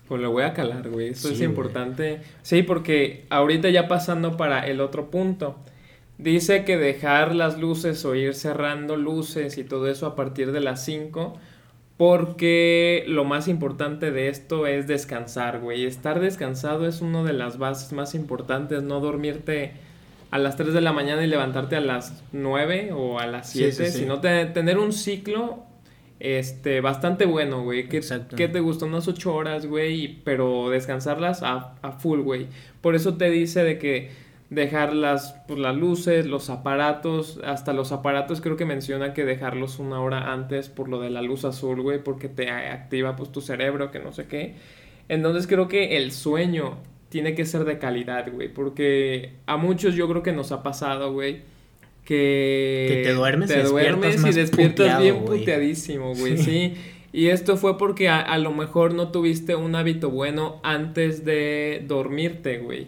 [0.09, 1.09] Pues lo voy a calar, güey.
[1.09, 1.51] Esto Sí, es güey.
[1.51, 2.21] importante.
[2.43, 5.57] Sí, porque ahorita ya pasando para el otro punto.
[6.19, 10.61] Dice que dejar las luces o ir cerrando luces y todo eso a partir de
[10.61, 11.37] las 5.
[11.97, 15.85] Porque lo más importante de esto es descansar, güey.
[15.87, 18.83] Estar descansado es una de las bases más importantes.
[18.83, 19.73] No dormirte
[20.33, 23.59] a las 3 de la mañana y levantarte a las 9 o a las Sí,
[23.71, 23.73] 7.
[23.87, 23.99] sí, sí.
[24.01, 25.63] Sino te- tener un ciclo
[26.21, 27.89] este, bastante bueno, güey.
[27.89, 32.47] Que te gustan unas 8 horas, güey, pero descansarlas a, a full, güey.
[32.81, 34.11] Por eso te dice de que
[34.51, 39.79] dejar las, pues, las luces, los aparatos, hasta los aparatos creo que menciona que dejarlos
[39.79, 43.41] una hora antes por lo de la luz azul, güey, porque te activa pues tu
[43.41, 44.55] cerebro, que no sé qué.
[45.09, 46.77] Entonces creo que el sueño
[47.13, 51.13] tiene que ser de calidad, güey, porque a muchos yo creo que nos ha pasado,
[51.13, 51.43] güey,
[52.07, 52.87] que...
[52.89, 55.39] Que te duermes y te despiertas duermes y más despiertas puteado, bien güey.
[55.41, 56.43] puteadísimo, güey, Sí.
[56.45, 56.75] sí.
[57.13, 61.85] Y esto fue porque a, a lo mejor no tuviste un hábito bueno antes de
[61.87, 62.87] dormirte, güey.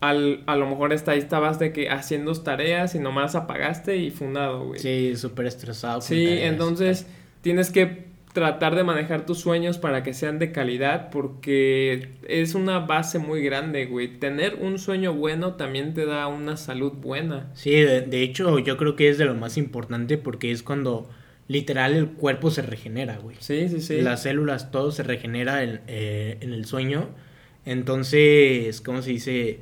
[0.00, 4.10] Al, a lo mejor está, ahí estabas de que haciendo tareas y nomás apagaste y
[4.10, 4.78] fundado, güey.
[4.80, 6.02] Sí, súper estresado.
[6.02, 6.52] Sí, tareas.
[6.52, 7.06] entonces
[7.40, 12.78] tienes que tratar de manejar tus sueños para que sean de calidad porque es una
[12.80, 14.18] base muy grande, güey.
[14.18, 17.50] Tener un sueño bueno también te da una salud buena.
[17.54, 21.08] Sí, de, de hecho yo creo que es de lo más importante porque es cuando
[21.48, 23.36] literal el cuerpo se regenera, güey.
[23.40, 24.00] Sí, sí, sí.
[24.00, 27.08] Las células, todo se regenera en, eh, en el sueño.
[27.64, 29.60] Entonces, ¿cómo se dice?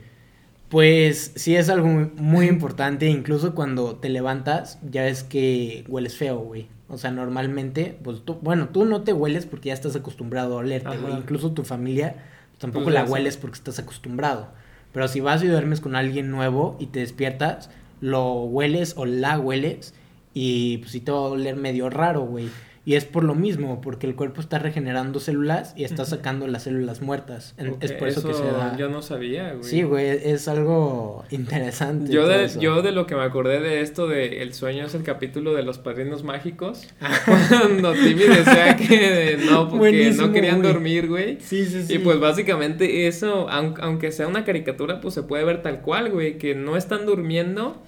[0.69, 6.39] Pues sí es algo muy, importante, incluso cuando te levantas, ya es que hueles feo,
[6.39, 6.67] güey.
[6.89, 10.59] O sea, normalmente, pues tú, bueno, tú no te hueles porque ya estás acostumbrado a
[10.59, 11.15] olerte, güey.
[11.15, 12.17] Incluso tu familia
[12.59, 14.49] tampoco Pues la hueles porque estás acostumbrado.
[14.93, 19.39] Pero si vas y duermes con alguien nuevo y te despiertas, lo hueles o la
[19.39, 19.95] hueles
[20.35, 22.49] y pues sí te va a oler medio raro, güey.
[22.89, 26.63] Y es por lo mismo, porque el cuerpo está regenerando células y está sacando las
[26.63, 27.55] células muertas.
[27.83, 28.79] Es por eso, que se da...
[28.79, 29.63] Yo no sabía, güey.
[29.63, 32.11] Sí, güey, es algo interesante.
[32.11, 32.59] Yo de, eso.
[32.59, 35.65] yo de lo que me acordé de esto de El sueño es el capítulo de
[35.65, 36.89] los padrinos mágicos.
[37.27, 40.73] Cuando Timmy decía que no, porque Buenísimo, no querían güey.
[40.73, 41.39] dormir, güey.
[41.43, 41.97] Sí, sí, sí.
[41.97, 46.11] Y pues básicamente eso, aun- aunque sea una caricatura, pues se puede ver tal cual,
[46.11, 47.83] güey, que no están durmiendo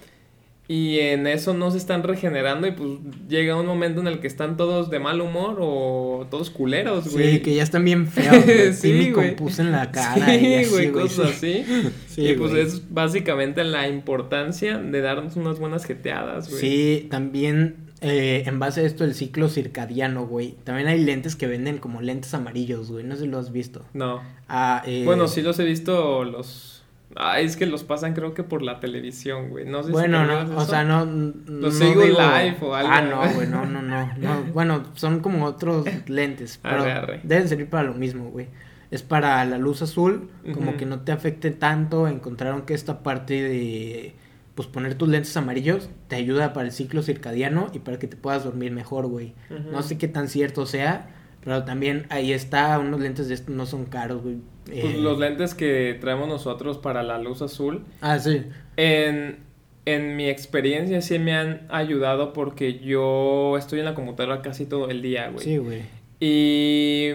[0.71, 2.91] y en eso no se están regenerando y pues
[3.27, 7.33] llega un momento en el que están todos de mal humor o todos culeros, güey.
[7.33, 8.45] Sí, que ya están bien feos.
[8.45, 8.73] güey.
[8.73, 10.27] Sí, con pus en la cara.
[10.27, 11.65] Sí, y así, güey, cosas sí.
[11.67, 11.89] así.
[12.07, 12.63] Sí, y pues güey.
[12.63, 16.61] es básicamente la importancia de darnos unas buenas jeteadas, güey.
[16.61, 20.55] Sí, también eh, en base a esto el ciclo circadiano, güey.
[20.63, 23.03] También hay lentes que venden como lentes amarillos, güey.
[23.03, 23.83] No sé si lo has visto.
[23.93, 24.21] No.
[24.47, 26.80] Ah, eh, Bueno, sí los he visto los...
[27.15, 29.65] Ah, es que los pasan creo que por la televisión, güey.
[29.65, 31.05] No sé si Bueno, no, o sea, no.
[31.05, 32.91] no Los sigo live o algo.
[32.91, 34.43] Ah, no, güey, no, no, no, no.
[34.53, 37.19] Bueno, son como otros lentes, pero Arre, arre.
[37.23, 38.47] deben servir para lo mismo, güey.
[38.91, 42.07] Es para la luz azul, como que no te afecte tanto.
[42.09, 44.15] Encontraron que esta parte de,
[44.53, 48.17] pues, poner tus lentes amarillos te ayuda para el ciclo circadiano y para que te
[48.17, 49.33] puedas dormir mejor, güey.
[49.71, 51.09] No sé qué tan cierto sea,
[51.41, 54.39] pero también ahí está, unos lentes de estos no son caros, güey.
[54.65, 58.43] Pues Eh, los lentes que traemos nosotros para la luz azul, Ah, sí.
[58.77, 59.39] en,
[59.85, 64.89] en mi experiencia sí me han ayudado porque yo estoy en la computadora casi todo
[64.89, 65.43] el día, güey.
[65.43, 65.81] Sí, güey.
[66.19, 67.09] Y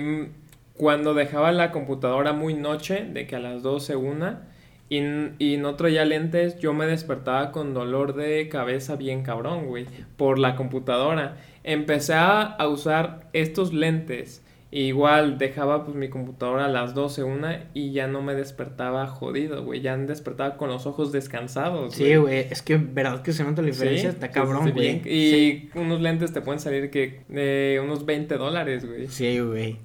[0.75, 4.49] cuando dejaba la computadora muy noche, de que a las 12 una,
[4.89, 4.99] y,
[5.39, 10.39] y no traía lentes, yo me despertaba con dolor de cabeza bien cabrón, güey, por
[10.39, 11.37] la computadora.
[11.65, 17.93] Empecé a usar estos lentes Igual dejaba pues mi computadora a las 12, una y
[17.93, 19.81] ya no me despertaba jodido, güey.
[19.81, 21.95] Ya despertaba con los ojos descansados.
[21.95, 22.47] Sí, güey.
[22.51, 24.11] Es que verdad que se nota la diferencia.
[24.11, 25.03] Está cabrón, güey.
[25.09, 29.07] Y unos lentes te pueden salir que de unos 20 dólares, güey.
[29.07, 29.79] Sí, güey.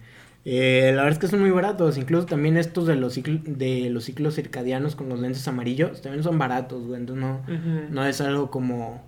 [0.45, 1.97] Eh, la verdad es que son muy baratos.
[1.97, 6.23] Incluso también estos de los, ciclos, de los ciclos circadianos con los lentes amarillos también
[6.23, 6.99] son baratos, güey.
[6.99, 7.45] Entonces no,
[7.91, 9.03] no es algo como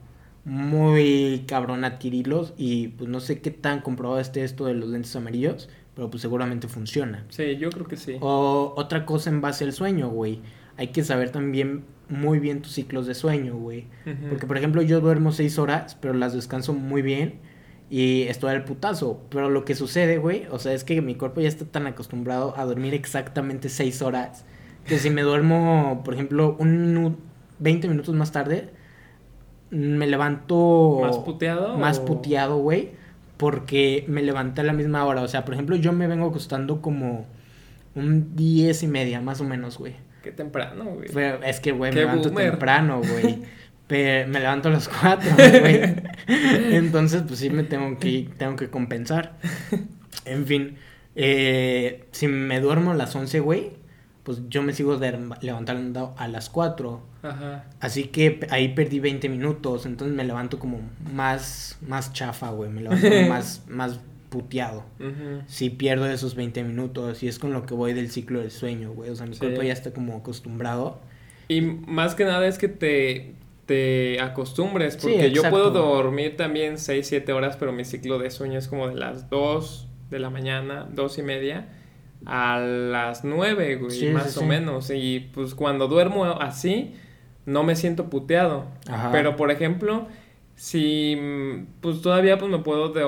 [0.46, 5.16] muy cabrón adquirirlos y pues no sé qué tan comprobado esté esto de los lentes
[5.16, 7.26] amarillos, pero pues seguramente funciona.
[7.30, 8.18] Sí, yo creo que sí.
[8.20, 10.42] O otra cosa en base al sueño, güey.
[10.76, 13.86] Hay que saber también muy bien tus ciclos de sueño, güey.
[14.30, 17.40] Porque por ejemplo yo duermo seis horas, pero las descanso muy bien
[17.90, 19.22] y estoy al putazo.
[19.30, 22.58] Pero lo que sucede, güey, o sea, es que mi cuerpo ya está tan acostumbrado
[22.58, 24.46] a dormir exactamente seis horas
[24.86, 27.18] que si me duermo, por ejemplo, un
[27.60, 28.70] 20 minutos más tarde,
[29.74, 31.00] me levanto...
[31.02, 31.78] ¿Más puteado?
[31.78, 32.92] Más puteado, güey.
[33.38, 35.22] Porque me levanté a la misma hora.
[35.22, 37.26] O sea, por ejemplo, yo me vengo acostando como
[37.96, 39.96] un diez y media, más o menos, güey.
[40.22, 41.10] Qué temprano, güey.
[41.46, 43.40] es que, güey, me levanto temprano, güey.
[43.88, 45.82] Pero me levanto a las cuatro, güey.
[46.76, 49.38] Entonces, pues sí me tengo que, tengo que compensar.
[50.26, 50.78] En fin,
[51.16, 53.72] eh, si me duermo a las once, güey,
[54.24, 55.00] pues yo me sigo
[55.42, 57.02] levantando a las 4.
[57.24, 57.66] Ajá.
[57.80, 60.80] Así que ahí perdí 20 minutos, entonces me levanto como
[61.14, 64.86] más, más chafa, güey, me levanto más, más puteado.
[65.46, 68.94] Si pierdo esos 20 minutos y es con lo que voy del ciclo del sueño,
[68.94, 71.00] güey, o sea, mi cuerpo ya está como acostumbrado.
[71.50, 77.06] Y más que nada es que te, te acostumbres, porque yo puedo dormir también 6,
[77.06, 80.88] 7 horas, pero mi ciclo de sueño es como de las 2 de la mañana,
[80.94, 81.68] 2 y media
[82.26, 84.90] a las 9, güey, más o menos.
[84.90, 86.94] Y pues cuando duermo así,
[87.46, 88.66] no me siento puteado.
[89.12, 90.08] Pero por ejemplo,
[90.56, 91.18] si
[91.82, 93.04] pues todavía pues me puedo de,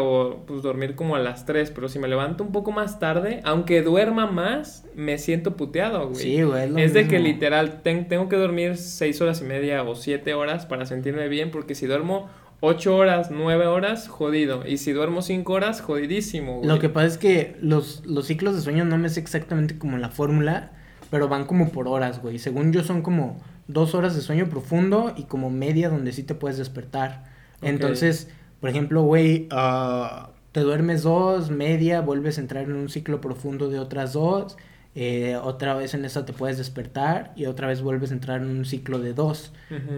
[0.48, 3.82] pues, dormir como a las 3, pero si me levanto un poco más tarde, aunque
[3.82, 6.22] duerma más, me siento puteado, güey.
[6.22, 6.82] Sí, güey.
[6.82, 10.86] Es, de que literal tengo que dormir 6 horas y media o 7 horas para
[10.86, 12.30] sentirme bien, porque si duermo
[12.66, 14.66] 8 horas, 9 horas, jodido.
[14.68, 16.68] Y si duermo 5 horas, jodidísimo, güey.
[16.68, 19.98] Lo que pasa es que los, los ciclos de sueño no me sé exactamente como
[19.98, 20.72] la fórmula,
[21.12, 22.40] pero van como por horas, güey.
[22.40, 26.36] Según yo son como 2 horas de sueño profundo y como media donde sí te
[26.36, 27.26] puedes despertar.
[27.62, 33.22] Entonces, por ejemplo, güey, uh, te duermes 2, media, vuelves a entrar en un ciclo
[33.22, 34.58] profundo de otras 2
[34.98, 38.48] eh, otra vez en esa te puedes despertar y otra vez vuelves a entrar en
[38.48, 39.52] un ciclo de dos.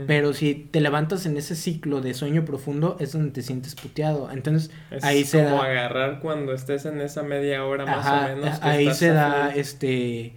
[0.08, 4.32] Pero si te levantas en ese ciclo de sueño profundo es donde te sientes puteado.
[4.32, 4.72] Entonces
[5.04, 8.60] ahí se como agarrar cuando estés en esa media hora más o menos.
[8.64, 10.34] ahí se da este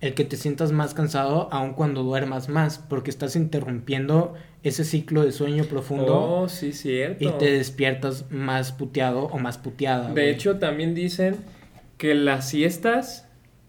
[0.00, 5.24] el que te sientas más cansado aun cuando duermas más porque estás interrumpiendo ese ciclo
[5.24, 6.20] de sueño profundo.
[6.20, 7.24] Oh, sí, cierto.
[7.24, 10.12] Y te despiertas más puteado o más puteada.
[10.12, 11.38] De hecho, también dicen
[11.98, 13.23] que las siestas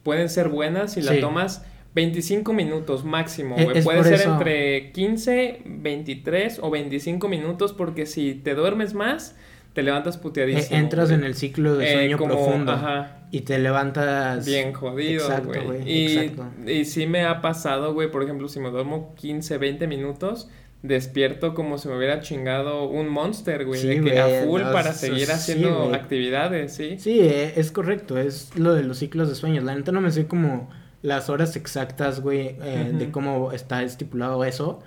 [0.06, 1.66] pueden ser buenas si la tomas
[1.96, 3.82] 25 minutos máximo, güey.
[3.82, 9.36] Puede ser entre 15, 23 o 25 minutos porque si te duermes más,
[9.74, 10.78] te levantas puteadísimo.
[10.78, 12.74] E, entras en el ciclo de eh, sueño profundo.
[12.74, 13.24] Ajá.
[13.32, 14.46] Y te levantas...
[14.46, 15.90] Bien jodido, güey.
[15.90, 16.36] Y,
[16.68, 20.50] y sí me ha pasado, güey, por ejemplo, si me duermo 15, 20 minutos,
[20.88, 25.32] despierto como si me hubiera chingado un monster, güey, de que a full para seguir
[25.32, 26.98] haciendo actividades, ¿sí?
[27.00, 29.64] Sí, eh, es correcto, es lo de los ciclos de sueños.
[29.64, 30.70] La neta no me sé como
[31.02, 34.82] las horas exactas, güey, eh, de cómo está estipulado eso,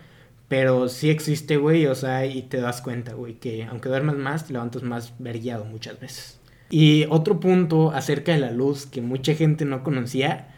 [0.49, 4.47] pero sí existe, güey, o sea, y te das cuenta, güey, que aunque duermas más,
[4.47, 6.41] te levantas más verguiado muchas veces.
[6.71, 10.49] Y otro punto acerca de la luz que mucha gente no conocía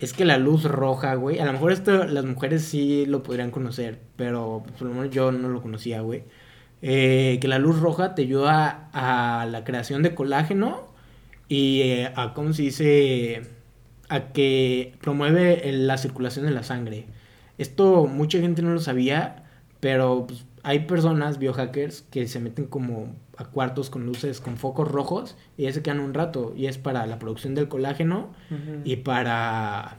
[0.00, 3.50] es que la luz roja, güey, a lo mejor esto las mujeres sí lo podrían
[3.50, 6.24] conocer, pero por lo menos yo no lo conocía, güey.
[6.82, 10.86] Eh, que la luz roja te ayuda a la creación de colágeno
[11.48, 13.42] y eh, a, ¿cómo se dice?
[14.08, 17.06] A que promueve la circulación de la sangre.
[17.58, 19.44] Esto mucha gente no lo sabía,
[19.80, 24.86] pero pues, hay personas, biohackers, que se meten como a cuartos con luces, con focos
[24.86, 26.52] rojos, y ya se quedan un rato.
[26.54, 28.34] Y es para la producción del colágeno
[28.84, 29.96] y para,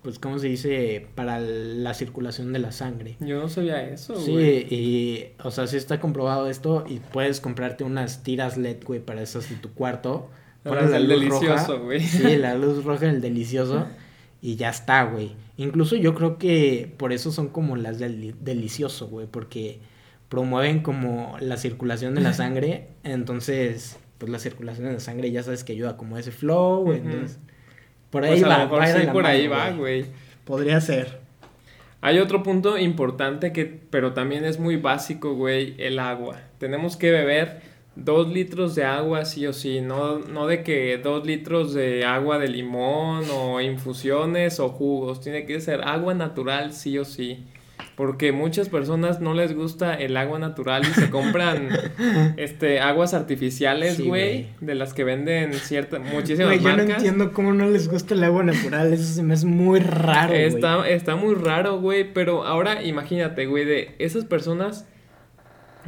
[0.00, 1.06] pues, ¿cómo se dice?
[1.14, 3.18] Para la circulación de la sangre.
[3.20, 7.84] Yo no sabía eso, Sí, y, o sea, sí está comprobado esto, y puedes comprarte
[7.84, 10.30] unas tiras LED, güey, para esas en tu cuarto.
[10.62, 12.00] Para la luz delicioso, güey.
[12.00, 13.86] Sí, la luz roja, el delicioso.
[14.40, 15.32] Y ya está, güey.
[15.56, 19.80] Incluso yo creo que por eso son como las del delicioso, güey, porque
[20.28, 25.42] promueven como la circulación de la sangre, entonces, pues la circulación de la sangre ya
[25.42, 27.38] sabes que ayuda como ese flow, entonces
[28.10, 30.06] Por Pues ahí a va, lo mejor va a sí, por ahí va, güey.
[30.44, 31.20] Podría ser.
[32.00, 36.40] Hay otro punto importante que, pero también es muy básico, güey, el agua.
[36.58, 37.60] Tenemos que beber
[37.96, 42.38] dos litros de agua sí o sí, no, no de que dos litros de agua
[42.38, 47.44] de limón o infusiones o jugos, tiene que ser agua natural sí o sí.
[47.98, 51.68] Porque muchas personas no les gusta el agua natural y se compran
[52.36, 56.98] este aguas artificiales, güey, de las que venden ciertas muchísimas Güey, yo no marcas.
[56.98, 58.92] entiendo cómo no les gusta el agua natural.
[58.92, 60.44] Eso se me hace muy raro, güey.
[60.44, 64.86] Está, está muy raro, güey, pero ahora imagínate, güey, de esas personas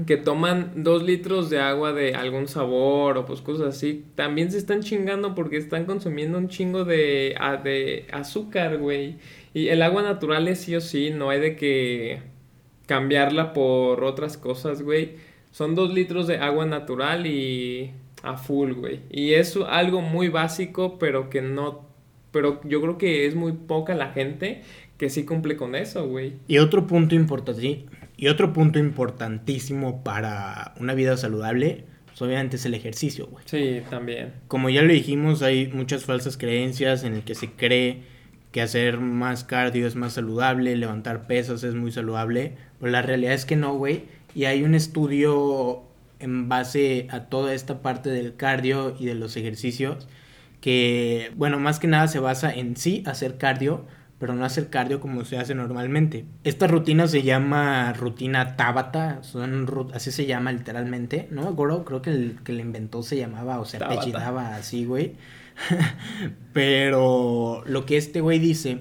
[0.04, 4.58] que toman dos litros de agua de algún sabor o pues cosas así, también se
[4.58, 9.18] están chingando porque están consumiendo un chingo de, de azúcar, güey.
[9.52, 12.22] Y el agua natural es sí o sí, no hay de que
[12.86, 15.16] cambiarla por otras cosas, güey.
[15.50, 17.92] Son dos litros de agua natural y
[18.22, 19.00] a full, güey.
[19.10, 21.88] Y es algo muy básico, pero que no...
[22.30, 24.62] Pero yo creo que es muy poca la gente
[24.96, 26.34] que sí cumple con eso, güey.
[26.46, 27.86] Y otro punto importante,
[28.16, 33.44] y otro punto importantísimo para una vida saludable, pues obviamente es el ejercicio, güey.
[33.46, 34.34] Sí, también.
[34.46, 38.02] Como ya lo dijimos, hay muchas falsas creencias en el que se cree
[38.52, 43.34] que hacer más cardio es más saludable, levantar pesas es muy saludable, pero la realidad
[43.34, 44.04] es que no, güey.
[44.34, 45.82] Y hay un estudio
[46.18, 50.06] en base a toda esta parte del cardio y de los ejercicios
[50.60, 53.86] que, bueno, más que nada se basa en sí hacer cardio,
[54.18, 56.26] pero no hacer cardio como se hace normalmente.
[56.44, 62.02] Esta rutina se llama rutina Tabata, son, así se llama literalmente, no me acuerdo, creo
[62.02, 65.14] que el que la inventó se llamaba o se apellidaba así, güey.
[66.52, 68.78] pero lo que este güey dice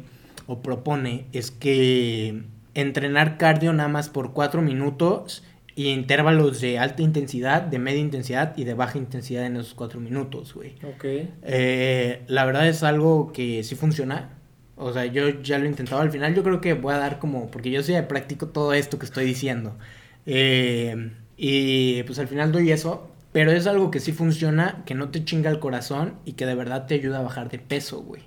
[0.47, 5.43] o propone es que entrenar cardio nada más por cuatro minutos
[5.75, 10.01] y intervalos de alta intensidad, de media intensidad y de baja intensidad en esos cuatro
[10.01, 10.75] minutos, güey.
[10.83, 11.05] Ok.
[11.43, 14.29] Eh, la verdad es algo que sí funciona.
[14.75, 16.01] O sea, yo ya lo he intentado.
[16.01, 17.49] Al final yo creo que voy a dar como...
[17.49, 19.77] Porque yo sí practico todo esto que estoy diciendo.
[20.25, 23.09] Eh, y pues al final doy eso.
[23.31, 26.55] Pero es algo que sí funciona, que no te chinga el corazón y que de
[26.55, 28.23] verdad te ayuda a bajar de peso, güey.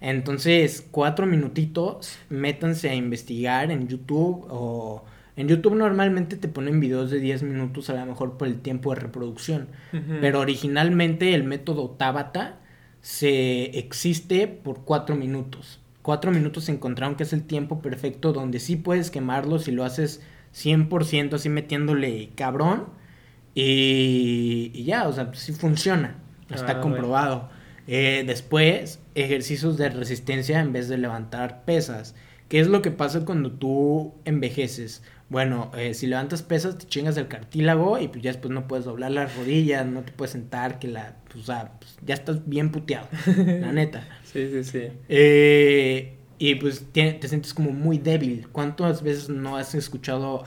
[0.00, 5.04] Entonces, cuatro minutitos, métanse a investigar en YouTube o...
[5.36, 8.92] En YouTube normalmente te ponen videos de 10 minutos a lo mejor por el tiempo
[8.92, 9.68] de reproducción.
[10.20, 12.58] Pero originalmente el método Tabata
[13.00, 15.80] se existe por cuatro minutos.
[16.02, 20.20] Cuatro minutos encontraron que es el tiempo perfecto donde sí puedes quemarlo si lo haces
[20.54, 22.88] 100% así metiéndole cabrón.
[23.54, 26.16] Y, y ya, o sea, sí funciona.
[26.50, 27.48] Está Ah, comprobado.
[27.86, 32.14] Eh, después, ejercicios de resistencia en vez de levantar pesas.
[32.48, 35.02] ¿Qué es lo que pasa cuando tú envejeces?
[35.28, 38.84] Bueno, eh, si levantas pesas te chingas el cartílago y pues ya después no puedes
[38.84, 42.48] doblar las rodillas, no te puedes sentar, que la, pues, o sea, pues, ya estás
[42.48, 44.08] bien puteado, la neta.
[44.24, 44.82] Sí, sí, sí.
[45.08, 48.48] Eh, y pues te, te sientes como muy débil.
[48.50, 50.44] ¿Cuántas veces no has escuchado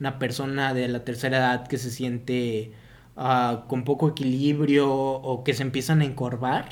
[0.00, 2.72] alguna persona de la tercera edad que se siente
[3.16, 6.64] ah, con poco equilibrio o que se empiezan a encorvar?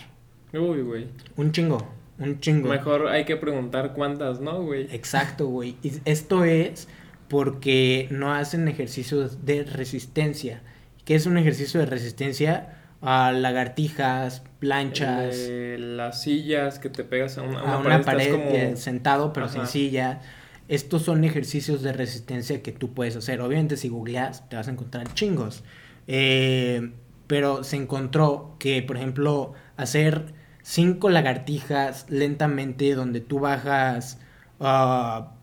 [0.55, 1.07] Uy, güey.
[1.37, 1.87] Un chingo,
[2.19, 2.71] un chingo.
[2.71, 4.89] Mejor hay que preguntar cuántas, ¿no, güey?
[4.95, 5.77] Exacto, güey.
[6.07, 6.89] Esto es
[7.29, 10.63] porque no hacen ejercicios de resistencia.
[11.05, 12.77] ¿Qué es un ejercicio de resistencia?
[13.03, 15.37] Ah, lagartijas, planchas,
[15.79, 19.33] las sillas que te pegas a una, a una una pared, pared, estás como- sentado
[19.35, 20.21] pero sin silla.
[20.69, 23.41] Estos son ejercicios de resistencia que tú puedes hacer.
[23.41, 25.65] Obviamente si googleas te vas a encontrar chingos.
[26.07, 26.93] Eh,
[27.27, 34.19] pero se encontró que, por ejemplo, hacer cinco lagartijas lentamente donde tú bajas...
[34.61, 35.35] ah,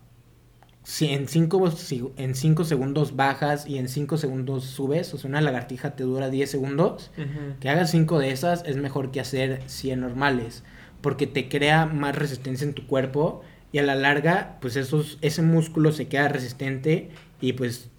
[1.01, 1.73] en 5
[2.17, 6.29] en cinco segundos bajas y en 5 segundos subes, o sea, una lagartija te dura
[6.29, 7.11] 10 segundos,
[7.59, 10.63] que hagas 5 de esas es mejor que hacer 100 normales,
[11.01, 13.41] porque te crea más resistencia en tu cuerpo
[13.75, 17.09] y a la larga, pues esos, ese músculo se queda resistente
[17.41, 17.89] y pues,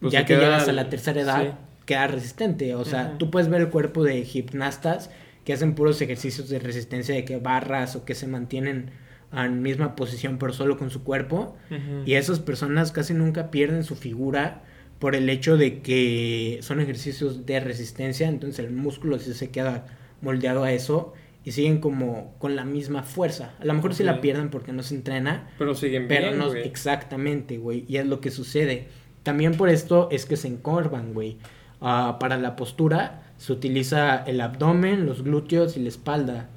[0.00, 1.48] Pues ya que llegas a la tercera edad, sí.
[1.86, 2.74] queda resistente.
[2.74, 5.10] O sea, tú puedes ver el cuerpo de gimnastas
[5.44, 8.90] que hacen puros ejercicios de resistencia, de que barras o que se mantienen
[9.32, 11.56] en misma posición pero solo con su cuerpo.
[12.04, 14.62] Y esas personas casi nunca pierden su figura
[14.98, 19.86] por el hecho de que son ejercicios de resistencia, entonces el músculo sí se queda
[20.22, 21.12] moldeado a eso
[21.44, 23.52] y siguen como con la misma fuerza.
[23.60, 24.06] A lo mejor sí Ok.
[24.06, 26.66] la pierden porque no se entrena, Pero siguen pero bien, no güey.
[26.66, 28.88] exactamente, güey, y es lo que sucede.
[29.22, 31.38] También por esto es que se encorvan, güey.
[31.80, 36.48] Ah, para la postura se utiliza el abdomen, los glúteos y la espalda.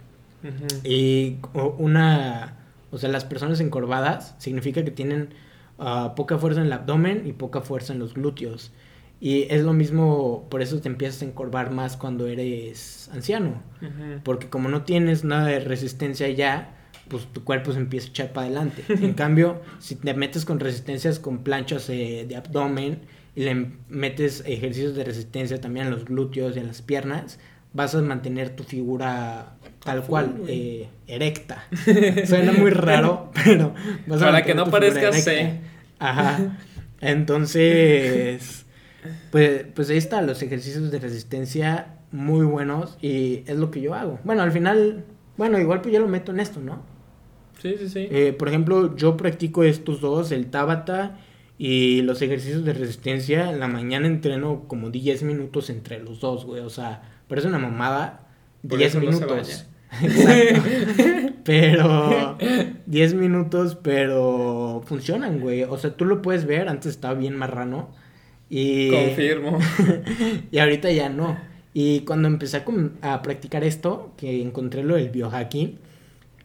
[0.83, 1.37] Y
[1.77, 2.57] una,
[2.91, 5.29] o sea, las personas encorvadas significa que tienen
[5.79, 8.71] ah, poca fuerza en el abdomen y poca fuerza en los glúteos.
[9.19, 13.63] Y es lo mismo, por eso te empiezas a encorvar más cuando eres anciano.
[14.23, 16.75] Porque como no tienes nada de resistencia ya,
[17.07, 18.83] pues tu cuerpo se empieza a echar para adelante.
[18.89, 22.99] En cambio, si te metes con resistencias con planchas eh, de abdomen
[23.35, 27.39] y le metes ejercicios de resistencia también en los glúteos y en las piernas,
[27.73, 29.53] vas a mantener tu figura
[29.83, 31.67] tal cual, eh, erecta.
[32.25, 33.73] Suena muy raro, pero
[34.05, 35.21] vas a Para que no tu figura parezca erecta.
[35.21, 35.59] C.
[35.99, 36.57] Ajá.
[36.99, 38.56] Entonces,
[39.31, 43.93] pues, pues ahí está, los ejercicios de resistencia muy buenos y es lo que yo
[43.93, 44.19] hago.
[44.23, 45.05] Bueno, al final,
[45.37, 46.81] bueno, igual pues ya lo meto en esto, ¿no?
[47.61, 48.07] Sí, sí, sí.
[48.11, 51.17] Eh, por ejemplo, yo practico estos dos, el Tabata
[51.57, 53.51] y los ejercicios de resistencia.
[53.51, 56.61] En la mañana entreno como 10 minutos entre los dos, güey.
[56.61, 58.27] O sea, parece una mamada.
[58.67, 59.67] Por 10 eso no se minutos.
[60.01, 60.69] Exacto.
[61.43, 62.37] pero
[62.85, 65.63] 10 minutos, pero funcionan, güey.
[65.63, 67.89] O sea, tú lo puedes ver, antes estaba bien marrano.
[68.49, 69.59] Y Confirmo.
[70.51, 71.37] y ahorita ya no.
[71.73, 72.63] Y cuando empecé
[73.01, 75.77] a, practicar esto, que encontré lo del biohacking,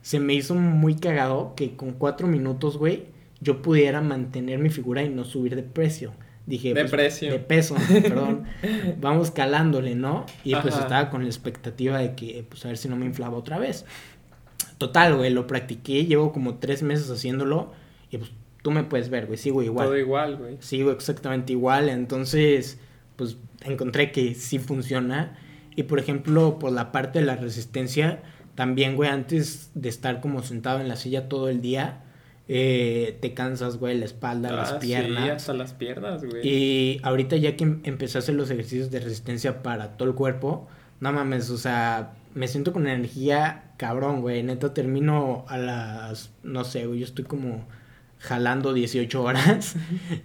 [0.03, 3.05] se me hizo muy cagado que con cuatro minutos, güey,
[3.41, 6.13] yo pudiera mantener mi figura y no subir de precio.
[6.45, 7.31] Dije, De pues, precio.
[7.31, 8.45] De peso, perdón.
[9.01, 10.27] Vamos calándole, ¿no?
[10.45, 10.83] Y pues Ajá.
[10.83, 13.87] estaba con la expectativa de que, pues a ver si no me inflaba otra vez.
[14.77, 17.73] Total, güey, lo practiqué, llevo como tres meses haciéndolo
[18.11, 18.33] y pues
[18.63, 19.87] tú me puedes ver, güey, sigo igual.
[19.87, 20.57] Todo igual, güey.
[20.61, 22.79] Sigo exactamente igual, entonces
[23.17, 25.37] pues encontré que sí funciona.
[25.77, 28.23] Y por ejemplo, por la parte de la resistencia,
[28.55, 32.03] también, güey, antes de estar como sentado en la silla todo el día,
[32.49, 35.31] eh, te cansas, güey, la espalda, las Ah, Sí, piernas.
[35.31, 36.47] hasta las piernas, güey.
[36.47, 40.15] Y ahorita ya que em- empecé a hacer los ejercicios de resistencia para todo el
[40.15, 40.69] cuerpo,
[41.01, 44.43] no mames, o sea, me siento con energía cabrón, güey.
[44.43, 47.65] Neta termino a las, no sé, güey, yo estoy como
[48.23, 49.75] jalando 18 horas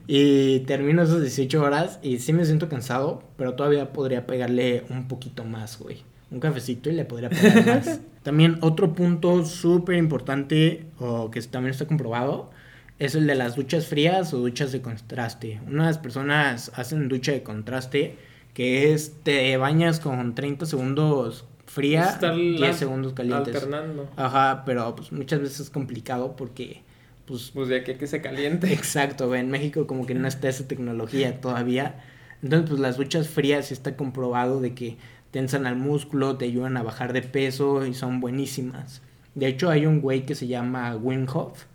[0.08, 5.08] y termino esas 18 horas y sí me siento cansado, pero todavía podría pegarle un
[5.08, 6.04] poquito más, güey.
[6.30, 8.00] Un cafecito y le podría pegar más.
[8.24, 12.52] También otro punto súper importante o que también está comprobado
[13.00, 15.62] es el de las duchas frías o duchas de contraste.
[15.68, 18.16] Unas personas hacen ducha de contraste
[18.54, 23.56] que es te bañas con 30 segundos fría, Estar 10 la- segundos calientes.
[23.56, 24.10] Alternando.
[24.18, 26.82] Ajá, pero pues muchas veces es complicado porque
[27.28, 28.74] pues Pues de aquí a que se caliente.
[28.74, 29.34] Exacto.
[29.36, 32.02] En México como que no está esa tecnología todavía.
[32.42, 34.98] Entonces, pues las duchas frías sí está comprobado de que
[35.32, 39.02] tensan al músculo, te ayudan a bajar de peso y son buenísimas.
[39.36, 41.66] De hecho, hay un güey que se llama Wim Hof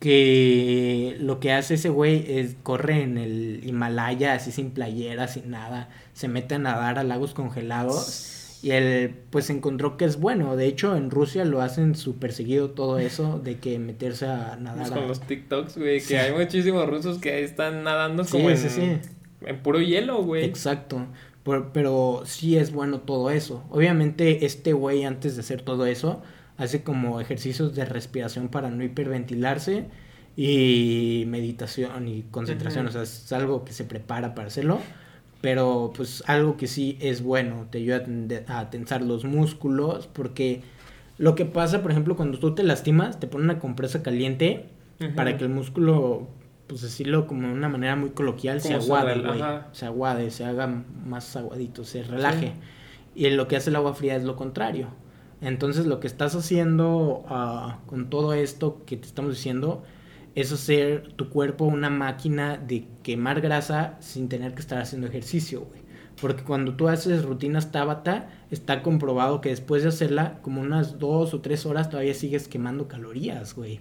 [0.00, 5.50] que lo que hace ese güey es corre en el Himalaya así sin playera, sin
[5.50, 8.33] nada, se mete a nadar a lagos congelados
[8.64, 10.56] y él pues encontró que es bueno.
[10.56, 14.78] De hecho, en Rusia lo hacen súper seguido todo eso de que meterse a nadar.
[14.78, 16.08] Pues a- con los TikToks, güey, Sí.
[16.08, 18.98] que hay muchísimos rusos que están nadando Sí, como en, sí,
[19.42, 20.44] en puro hielo, güey.
[20.44, 21.06] Exacto.
[21.42, 23.64] Por- pero sí es bueno todo eso.
[23.70, 26.22] Obviamente este güey antes de hacer todo eso
[26.56, 29.84] hace como ejercicios de respiración para no hiperventilarse
[30.36, 32.86] y meditación y concentración.
[32.86, 34.80] O sea, es algo que se prepara para hacerlo.
[35.44, 38.02] Pero pues algo que sí es bueno, te ayuda
[38.48, 40.62] a, tensar los músculos porque
[41.18, 44.70] lo que pasa, por ejemplo, cuando tú te lastimas, te ponen una compresa caliente
[45.14, 46.28] para que el músculo,
[46.66, 49.42] pues decirlo como de una manera muy coloquial, se aguade, güey.
[49.72, 52.54] Se aguade, se haga más aguadito, se relaje.
[53.14, 54.88] Y lo que hace el agua fría es lo contrario.
[55.42, 59.82] Entonces lo que estás haciendo ah, con todo esto que te estamos diciendo
[60.34, 65.60] es hacer tu cuerpo una máquina de quemar grasa sin tener que estar haciendo ejercicio,
[65.62, 65.82] güey.
[66.20, 71.34] Porque cuando tú haces rutinas Tabata, está comprobado que después de hacerla, como unas dos
[71.34, 73.80] o tres horas, todavía sigues quemando calorías, güey.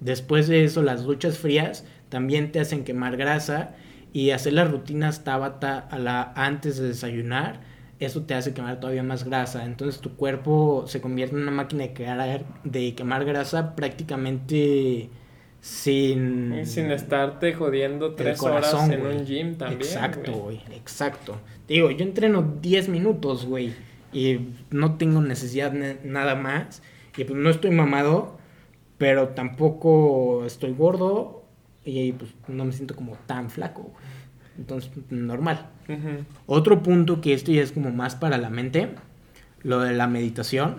[0.00, 3.74] Después de eso, las duchas frías también te hacen quemar grasa
[4.12, 7.60] y hacer las rutinas Tabata a la, antes de desayunar,
[8.00, 9.64] eso te hace quemar todavía más grasa.
[9.64, 15.10] Entonces tu cuerpo se convierte en una máquina de, quemar- de quemar grasa prácticamente
[15.60, 16.64] sin...
[16.64, 19.80] Sin estarte jodiendo tres horas en un gym también.
[19.80, 20.60] Exacto, güey.
[20.74, 21.38] exacto.
[21.66, 23.74] Digo, yo entreno 10 minutos, güey,
[24.12, 24.40] y
[24.70, 25.72] no tengo necesidad
[26.04, 26.82] nada más.
[27.16, 28.38] Y pues no estoy mamado,
[28.96, 31.44] pero tampoco estoy gordo
[31.84, 33.94] y pues no me siento como tan flaco, güey.
[34.58, 35.70] Entonces, normal.
[36.46, 38.90] Otro punto que esto ya es como más para la mente,
[39.62, 40.76] lo de la meditación,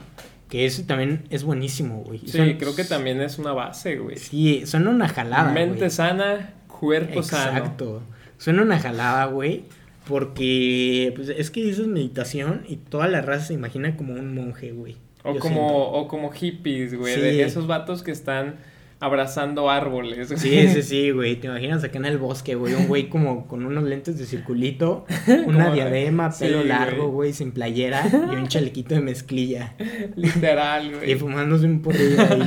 [0.50, 2.20] que ese también es buenísimo, güey.
[2.20, 4.18] Sí, Son- creo que también es una base, güey.
[4.18, 5.90] Sí, suena una jalada, Mente güey.
[5.92, 7.58] sana, cuerpo sano.
[7.58, 8.02] Exacto.
[8.38, 9.66] Suena una jalada, güey.
[10.08, 14.72] Porque pues, es que dices meditación y toda la raza se imagina como un monje,
[14.72, 14.98] güey.
[15.24, 17.14] O como, o como hippies, güey.
[17.14, 17.22] Sí.
[17.22, 18.56] De esos vatos que están
[19.00, 20.30] abrazando árboles.
[20.36, 21.38] Sí, sí, sí, güey.
[21.38, 22.74] Te imaginas acá en el bosque, güey.
[22.74, 25.06] Un güey como con unos lentes de circulito,
[25.46, 29.76] una diadema, pelo largo, güey, sin playera y un chalequito de mezclilla.
[30.16, 31.12] Literal, güey.
[31.12, 32.44] Y fumándose un porrillo ahí.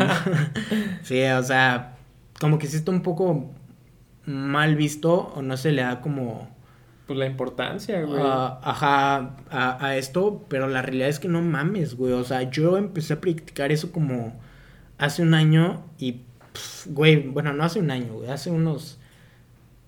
[1.02, 1.96] sí, o sea,
[2.38, 3.50] como que sí está un poco
[4.26, 6.50] mal visto o no se le da como...
[7.06, 8.20] Pues la importancia, güey.
[8.22, 12.12] Ajá, a, a esto, pero la realidad es que no mames, güey.
[12.12, 14.40] O sea, yo empecé a practicar eso como
[14.98, 16.22] hace un año y
[16.86, 18.98] güey, bueno, no hace un año, güey, hace unos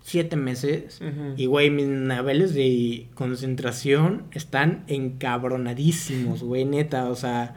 [0.01, 1.01] siete meses.
[1.37, 7.09] Y, güey, mis niveles de concentración están encabronadísimos, güey, neta.
[7.09, 7.55] O sea,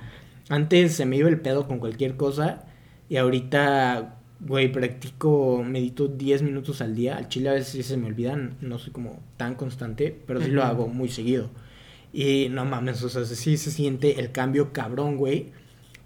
[0.50, 2.66] antes se me iba el pedo con cualquier cosa.
[3.10, 7.18] Y ahorita, güey, practico, medito 10 minutos al día.
[7.18, 10.50] Al chile a veces sí se me olvidan, no soy como tan constante, pero sí
[10.50, 11.50] lo hago muy seguido.
[12.14, 15.52] Y no mames, o sea, sí se siente el cambio cabrón, güey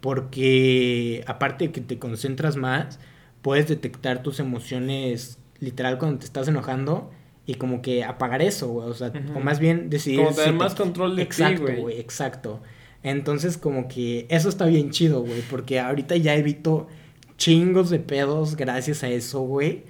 [0.02, 3.00] porque aparte de que te concentras más,
[3.42, 7.12] puedes detectar tus emociones literal cuando te estás enojando
[7.46, 10.20] y como que apagar eso, güey, o sea, o más bien decidir...
[10.20, 12.00] Como tener más control de exacto, ti, güey.
[12.00, 12.62] Exacto,
[13.04, 16.88] Entonces como que eso está bien chido, güey, porque ahorita ya evito
[17.38, 19.84] chingos de pedos gracias a eso, güey,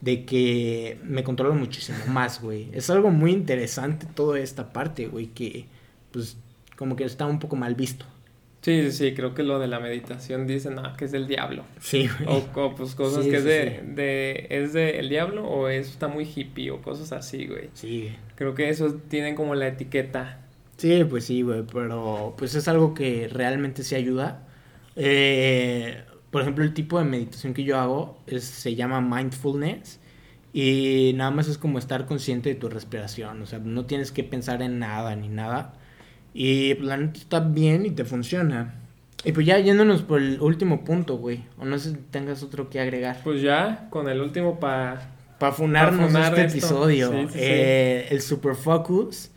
[0.00, 2.68] de que me controlo muchísimo más, güey.
[2.72, 5.66] Es algo muy interesante toda esta parte, güey, que
[6.10, 6.36] pues
[6.76, 8.06] como que está un poco mal visto.
[8.60, 11.64] Sí, sí, sí, creo que lo de la meditación dicen no, que es del diablo.
[11.80, 12.42] Sí, güey.
[12.54, 16.24] O, pues cosas que es de, de, es de el diablo o eso está muy
[16.24, 17.70] hippie o cosas así, güey.
[17.74, 18.10] Sí.
[18.34, 20.40] Creo que eso tienen como la etiqueta.
[20.76, 24.46] Sí, pues sí, güey, pero pues es algo que realmente sí ayuda.
[24.96, 30.00] Eh, por ejemplo, el tipo de meditación que yo hago es, se llama mindfulness
[30.52, 34.24] y nada más es como estar consciente de tu respiración, o sea, no tienes que
[34.24, 35.74] pensar en nada ni nada
[36.40, 38.76] y pues, la neta está bien y te funciona.
[39.24, 41.44] Y pues ya yéndonos por el último punto, güey.
[41.58, 43.18] O no sé si tengas otro que agregar.
[43.24, 45.16] Pues ya, con el último para...
[45.40, 47.10] Para funarnos este episodio.
[47.34, 49.32] eh, el Super Focus,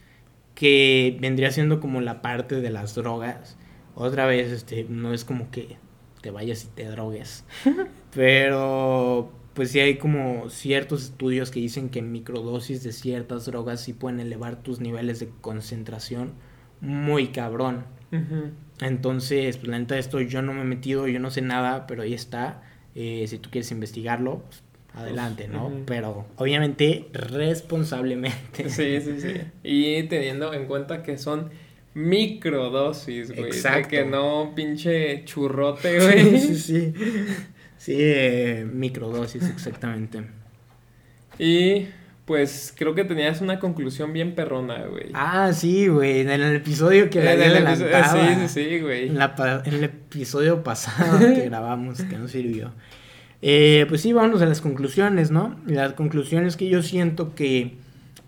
[0.53, 3.57] que vendría siendo como la parte de las drogas.
[3.95, 5.77] Otra vez, este, no es como que
[6.21, 7.45] te vayas y te drogues.
[8.13, 13.93] Pero pues sí hay como ciertos estudios que dicen que microdosis de ciertas drogas sí
[13.93, 16.33] pueden elevar tus niveles de concentración
[16.81, 17.85] muy cabrón.
[18.81, 21.87] Entonces, pues la neta de esto yo no me he metido, yo no sé nada,
[21.87, 22.63] pero ahí está.
[22.95, 24.63] Eh, si tú quieres investigarlo, pues,
[24.93, 25.71] adelante, ¿no?
[25.85, 28.69] Pero obviamente responsablemente.
[28.69, 29.41] Sí, sí, sí.
[29.63, 31.51] Y teniendo en cuenta que son
[31.93, 33.45] microdosis, güey.
[33.45, 33.89] Exacto.
[33.89, 36.39] que no pinche churrote, güey.
[36.39, 36.93] sí, sí.
[37.77, 40.21] Sí, eh, microdosis, exactamente.
[41.39, 41.87] Y
[42.31, 45.07] pues creo que tenías una conclusión bien perrona, güey.
[45.13, 49.09] Ah, sí, güey, en el episodio que la había Sí, sí, sí, güey.
[49.09, 52.71] En, en, el episodio pasado que grabamos, que no sirvió.
[53.41, 55.59] Eh, pues sí, vamos a las conclusiones, ¿no?
[55.65, 57.75] Las conclusiones que yo siento que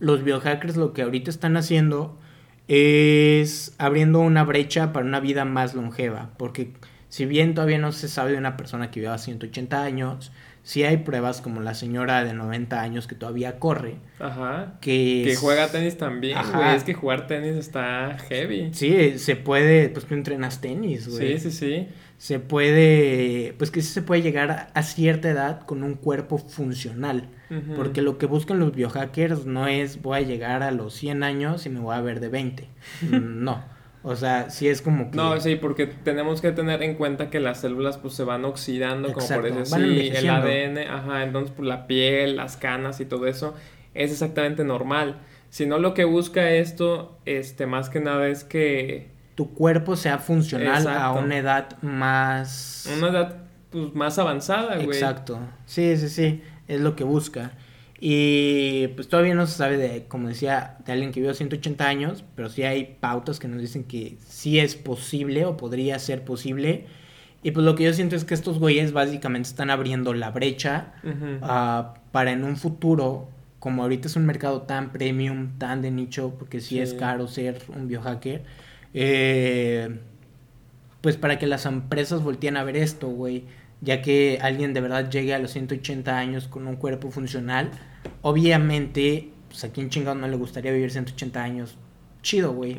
[0.02, 2.20] los biohackers lo que ahorita están haciendo
[2.68, 6.74] es abriendo una brecha para una vida más longeva, porque
[7.08, 10.34] si bien todavía no se sabe de una persona que viva 180 años,
[10.64, 13.98] sí hay pruebas como la señora de 90 años que todavía corre.
[14.20, 14.76] Ajá.
[14.82, 16.76] Que, que juega tenis también, güey.
[16.76, 18.74] Es que jugar tenis está heavy.
[18.74, 21.38] Sí, se puede, pues tú entrenas tenis, güey.
[21.38, 21.88] Sí, sí, sí.
[22.18, 27.30] Se puede, pues que sí se puede llegar a cierta edad con un cuerpo funcional.
[27.76, 31.68] Porque lo que buscan los biohackers no es voy a llegar a los 100 años
[31.68, 32.68] y me voy a ver de 20.
[33.12, 33.64] no.
[34.06, 35.16] O sea, sí es como que...
[35.16, 39.14] No, sí, porque tenemos que tener en cuenta que las células pues se van oxidando,
[39.14, 43.28] como por eso sí, el ADN, ajá, entonces pues la piel, las canas y todo
[43.28, 43.54] eso
[43.94, 45.22] es exactamente normal.
[45.50, 49.12] Si no, lo que busca esto, este, más que nada es que...
[49.36, 52.90] Tu cuerpo sea funcional a una edad más...
[52.98, 53.38] Una edad,
[53.70, 54.88] pues, más avanzada, güey.
[54.88, 55.40] Exacto.
[55.66, 57.52] Sí, sí, sí, es lo que busca.
[58.06, 62.26] Y pues todavía no se sabe de, como decía, de alguien que vivió 180 años,
[62.36, 66.86] pero sí hay pautas que nos dicen que sí es posible o podría ser posible.
[67.44, 70.96] Y pues lo que yo siento es que estos güeyes básicamente están abriendo la brecha
[71.44, 73.30] ah, para en un futuro,
[73.60, 77.62] como ahorita es un mercado tan premium, tan de nicho, porque sí, es caro ser
[77.74, 78.44] un biohacker,
[78.94, 80.02] eh,
[81.00, 83.46] pues para que las empresas volteen a ver esto, güey,
[83.80, 87.72] ya que alguien de verdad llegue a los 180 años con un cuerpo funcional
[88.22, 91.78] Obviamente, pues a quien chingado no le gustaría vivir 180 años.
[92.22, 92.78] Chido, güey.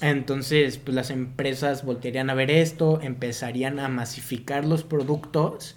[0.00, 5.76] Entonces, pues las empresas voltearían a ver esto, empezarían a masificar los productos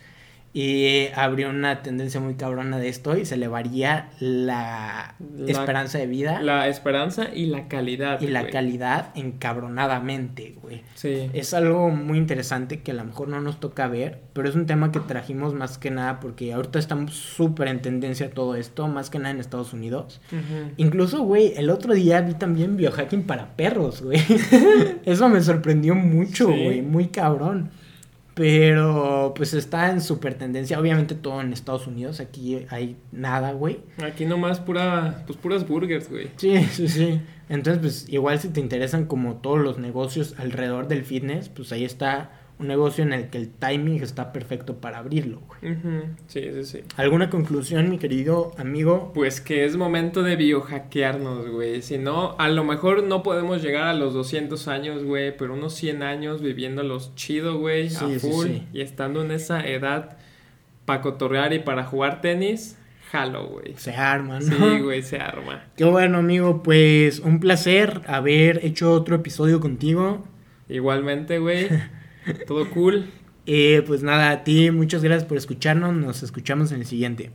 [0.58, 6.08] Y habría una tendencia muy cabrona de esto y se elevaría la, La- esperanza de
[6.08, 8.22] vida La esperanza y la calidad.
[8.22, 8.54] y la güey.
[8.54, 10.82] calidad encabronadamente, güey.
[10.94, 11.30] Sí.
[11.34, 14.66] Es algo muy interesante que a lo mejor no nos toca ver, pero es un
[14.66, 19.10] tema que trajimos más que nada porque ahorita estamos súper en tendencia todo esto, más
[19.10, 20.22] que nada en Estados Unidos.
[20.78, 24.20] Incluso, güey, el otro día vi también biohacking para perros, güey.
[25.06, 26.64] Eso me sorprendió mucho, Sí.
[26.64, 27.72] güey, muy cabrón.
[28.36, 33.80] Pero pues está en súper tendencia, obviamente todo en Estados Unidos, aquí hay nada, güey.
[34.04, 36.30] Aquí nomás pura, pues puras burgers, güey.
[36.36, 37.22] Sí, sí, sí.
[37.48, 41.86] Entonces, pues igual si te interesan como todos los negocios alrededor del fitness, pues ahí
[41.86, 45.74] está un negocio en el que el timing está perfecto para abrirlo, güey.
[46.28, 46.80] Sí, sí, sí.
[46.96, 49.12] ¿Alguna conclusión, mi querido amigo?
[49.14, 51.82] Pues que es momento de biohackearnos, güey.
[51.82, 55.74] Si no, a lo mejor no podemos llegar a los 200 años, güey, pero unos
[55.74, 58.48] 100 años viviéndolos chido, güey, Sí, a sí, full.
[58.48, 58.64] sí.
[58.72, 60.18] Y estando en esa edad
[60.86, 62.78] para cotorrear y para jugar tenis,
[63.12, 63.74] jalo, güey.
[63.76, 64.46] Se arma, ¿no?
[64.76, 65.66] Sí, güey, se arma.
[65.76, 66.64] Qué bueno, amigo.
[66.64, 70.24] Pues un placer haber hecho otro episodio contigo.
[70.70, 71.68] Igualmente, güey.
[72.48, 73.06] Todo cool.
[73.46, 75.96] Eh, pues nada, a ti muchas gracias por escucharnos.
[75.96, 77.32] Nos escuchamos en el siguiente.